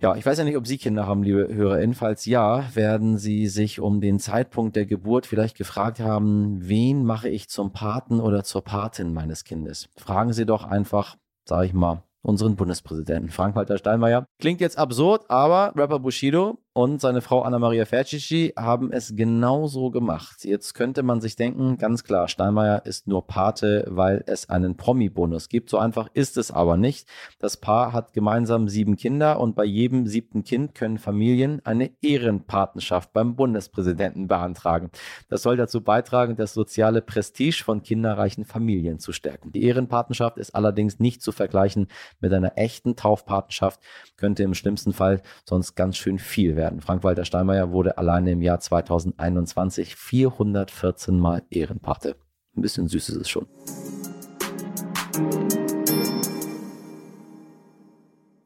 Ja, 0.01 0.17
ich 0.17 0.25
weiß 0.25 0.39
ja 0.39 0.45
nicht, 0.45 0.57
ob 0.57 0.67
Sie 0.67 0.79
Kinder 0.79 1.07
haben, 1.07 1.23
liebe 1.23 1.47
HörerInnen. 1.53 1.95
Falls 1.95 2.25
ja, 2.25 2.75
werden 2.75 3.19
Sie 3.19 3.49
sich 3.49 3.81
um 3.81 4.01
den 4.01 4.19
Zeitpunkt 4.19 4.75
der 4.75 4.87
Geburt 4.87 5.27
vielleicht 5.27 5.59
gefragt 5.59 6.01
haben, 6.01 6.57
wen 6.67 7.05
mache 7.05 7.29
ich 7.29 7.51
zum 7.51 7.73
Paten 7.73 8.19
oder 8.19 8.45
zur 8.45 8.65
Patin 8.65 9.13
meines 9.13 9.45
Kindes? 9.45 9.91
Fragen 9.99 10.33
Sie 10.33 10.47
doch 10.47 10.65
einfach, 10.65 11.17
sage 11.45 11.67
ich 11.67 11.75
mal, 11.75 12.03
unseren 12.23 12.57
Bundespräsidenten 12.57 13.29
Frank-Walter 13.29 13.77
Steinmeier. 13.77 14.25
Klingt 14.41 14.63
jetzt 14.63 14.79
absurd, 14.79 15.29
aber 15.29 15.75
Rapper 15.77 15.99
Bushido 15.99 16.59
und 16.79 17.01
seine 17.01 17.23
Frau 17.23 17.43
Anna-Maria 17.43 17.87
Fercici 17.87 18.53
haben 18.57 18.93
es 18.93 19.17
genauso 19.17 19.91
gemacht. 19.91 20.45
Jetzt 20.45 20.75
könnte 20.75 21.03
man 21.03 21.21
sich 21.21 21.35
denken, 21.35 21.77
ganz 21.77 22.05
klar, 22.05 22.29
Steinmeier 22.29 22.87
ist 22.87 23.09
nur 23.09 23.27
Pate, 23.27 23.85
weil 23.89 24.23
es 24.29 24.49
einen 24.49 24.77
Promi-Bonus 24.77 25.49
gibt. 25.49 25.71
So 25.71 25.79
einfach 25.79 26.09
ist 26.15 26.37
es 26.37 26.53
aber 26.53 26.77
nicht. 26.77 27.09
Das 27.41 27.57
Paar 27.57 27.93
hat 27.93 28.13
gemeinsam 28.13 28.69
sieben 28.69 28.95
Kinder 28.95 29.41
und 29.41 29.57
bei 29.57 29.65
jedem 29.65 30.07
siebten 30.07 30.45
Kind 30.45 30.77
können 30.77 30.99
Familien 30.99 31.61
eine 31.65 31.91
Ehrenpatenschaft 32.01 33.13
beim 33.13 33.35
Bundespräsidenten 33.35 34.29
beantragen. 34.29 34.93
Das 35.29 35.43
soll 35.43 35.57
dazu 35.57 35.81
beitragen, 35.81 36.37
das 36.37 36.55
soziale 36.55 37.03
Prestige 37.03 37.65
von 37.65 37.83
kinderreichen 37.83 38.45
Familien 38.45 39.01
zu 39.01 39.11
stärken. 39.11 39.51
Die 39.51 39.65
Ehrenpatenschaft 39.65 40.39
ist 40.39 40.55
allerdings 40.55 41.01
nicht 41.01 41.23
zu 41.23 41.33
vergleichen 41.33 41.89
mit 42.21 42.33
einer 42.33 42.57
echten 42.57 42.95
Taufpatenschaft, 42.95 43.81
könnte 44.17 44.45
im 44.45 44.55
schlimmsten 44.55 44.93
Fall 44.93 45.23
sonst 45.45 45.75
ganz 45.75 45.97
schön 45.97 46.21
viel 46.21 46.55
werden 46.55 46.68
werden. 46.69 46.81
Frank-Walter 46.81 47.25
Steinmeier 47.25 47.73
wurde 47.73 47.99
alleine 47.99 48.33
im 48.33 48.43
Jahr 48.43 48.61
2021 48.61 49.97
414 49.97 51.19
Mal 51.19 51.43
Ehrenpate. 51.51 52.17
Ein 52.57 52.63
bisschen 52.63 52.89
süß 52.89 53.09
ist 53.11 53.17
es 53.17 53.29
schon. 53.29 53.47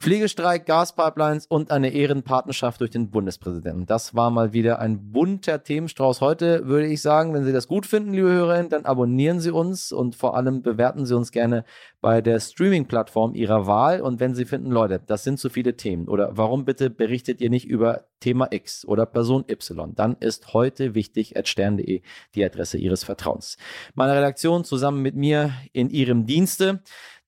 Pflegestreik, 0.03 0.67
Gaspipelines 0.67 1.47
und 1.47 1.71
eine 1.71 1.91
Ehrenpartnerschaft 1.91 2.81
durch 2.81 2.91
den 2.91 3.11
Bundespräsidenten. 3.11 3.87
Das 3.87 4.17
war 4.17 4.31
mal 4.31 4.53
wieder 4.53 4.81
ein 4.81 5.13
bunter 5.13 5.63
Themenstrauß. 5.63 6.21
Heute 6.21 6.67
würde 6.67 6.89
ich 6.89 7.01
sagen, 7.01 7.33
wenn 7.35 7.45
Sie 7.45 7.53
das 7.53 7.69
gut 7.69 7.87
finden, 7.87 8.13
liebe 8.13 8.33
Hörerinnen, 8.33 8.69
dann 8.69 8.85
abonnieren 8.85 9.39
Sie 9.39 9.53
uns 9.53 9.93
und 9.93 10.17
vor 10.17 10.37
allem 10.37 10.61
bewerten 10.61 11.07
Sie 11.07 11.17
uns 11.17 11.31
gerne 11.31 11.65
bei 12.01 12.21
der 12.21 12.41
Streaming-Plattform 12.41 13.37
Ihrer 13.37 13.69
Wahl. 13.69 14.01
Und 14.01 14.19
wenn 14.19 14.35
Sie 14.35 14.45
finden, 14.45 14.73
Leute, 14.73 15.01
das 15.07 15.23
sind 15.23 15.39
zu 15.39 15.49
viele 15.51 15.77
Themen 15.77 16.09
oder 16.09 16.37
warum 16.37 16.65
bitte 16.65 16.91
berichtet 16.91 17.41
ihr 17.41 17.51
nicht 17.51 17.69
über 17.69 18.07
Thema 18.19 18.49
X 18.51 18.85
oder 18.85 19.07
Person 19.07 19.45
Y, 19.49 19.95
dann 19.95 20.17
ist 20.19 20.53
heute 20.53 20.97
wichtig 20.97 21.37
at 21.37 21.47
stern.de 21.47 22.03
die 22.35 22.45
Adresse 22.45 22.77
Ihres 22.77 23.05
Vertrauens. 23.05 23.57
Meine 23.95 24.17
Redaktion 24.17 24.65
zusammen 24.65 25.01
mit 25.01 25.15
mir 25.15 25.53
in 25.73 25.91
Ihrem 25.91 26.27
Dienste 26.27 26.83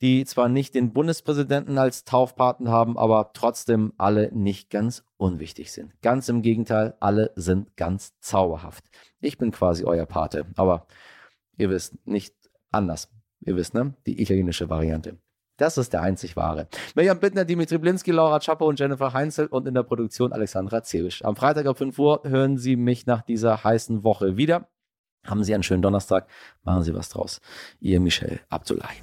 die 0.04 0.26
zwar 0.26 0.50
nicht 0.50 0.74
den 0.74 0.92
Bundespräsidenten 0.92 1.78
als 1.78 2.04
Taufpaten 2.04 2.68
haben, 2.68 2.98
aber 2.98 3.30
trotzdem 3.32 3.94
alle 3.96 4.30
nicht 4.34 4.68
ganz 4.68 5.02
unwichtig 5.16 5.72
sind. 5.72 5.98
Ganz 6.02 6.28
im 6.28 6.42
Gegenteil, 6.42 6.92
alle 7.00 7.32
sind 7.36 7.74
ganz 7.78 8.12
zauberhaft. 8.20 8.84
Ich 9.20 9.38
bin 9.38 9.50
quasi 9.50 9.84
euer 9.84 10.04
Pate, 10.04 10.44
aber 10.56 10.86
ihr 11.56 11.70
wisst, 11.70 12.06
nicht 12.06 12.34
anders. 12.70 13.08
Ihr 13.40 13.56
wisst, 13.56 13.72
ne? 13.72 13.94
Die 14.06 14.20
italienische 14.20 14.68
Variante. 14.68 15.16
Das 15.56 15.78
ist 15.78 15.94
der 15.94 16.02
einzig 16.02 16.36
wahre. 16.36 16.68
Mirjam 16.94 17.18
Bittner, 17.18 17.46
Dimitri 17.46 17.78
Blinski, 17.78 18.10
Laura 18.10 18.40
Chapo 18.40 18.68
und 18.68 18.78
Jennifer 18.78 19.14
Heinzel 19.14 19.46
und 19.46 19.66
in 19.66 19.72
der 19.72 19.84
Produktion 19.84 20.34
Alexandra 20.34 20.82
Zewisch. 20.82 21.24
Am 21.24 21.34
Freitag 21.34 21.64
ab 21.64 21.78
5 21.78 21.98
Uhr 21.98 22.20
hören 22.24 22.58
Sie 22.58 22.76
mich 22.76 23.06
nach 23.06 23.22
dieser 23.22 23.64
heißen 23.64 24.04
Woche 24.04 24.36
wieder. 24.36 24.68
Haben 25.24 25.44
Sie 25.44 25.54
einen 25.54 25.62
schönen 25.62 25.80
Donnerstag, 25.80 26.28
machen 26.62 26.82
Sie 26.82 26.94
was 26.94 27.08
draus. 27.08 27.40
Ihr 27.80 28.00
Michel 28.00 28.40
Abdullahi. 28.50 28.96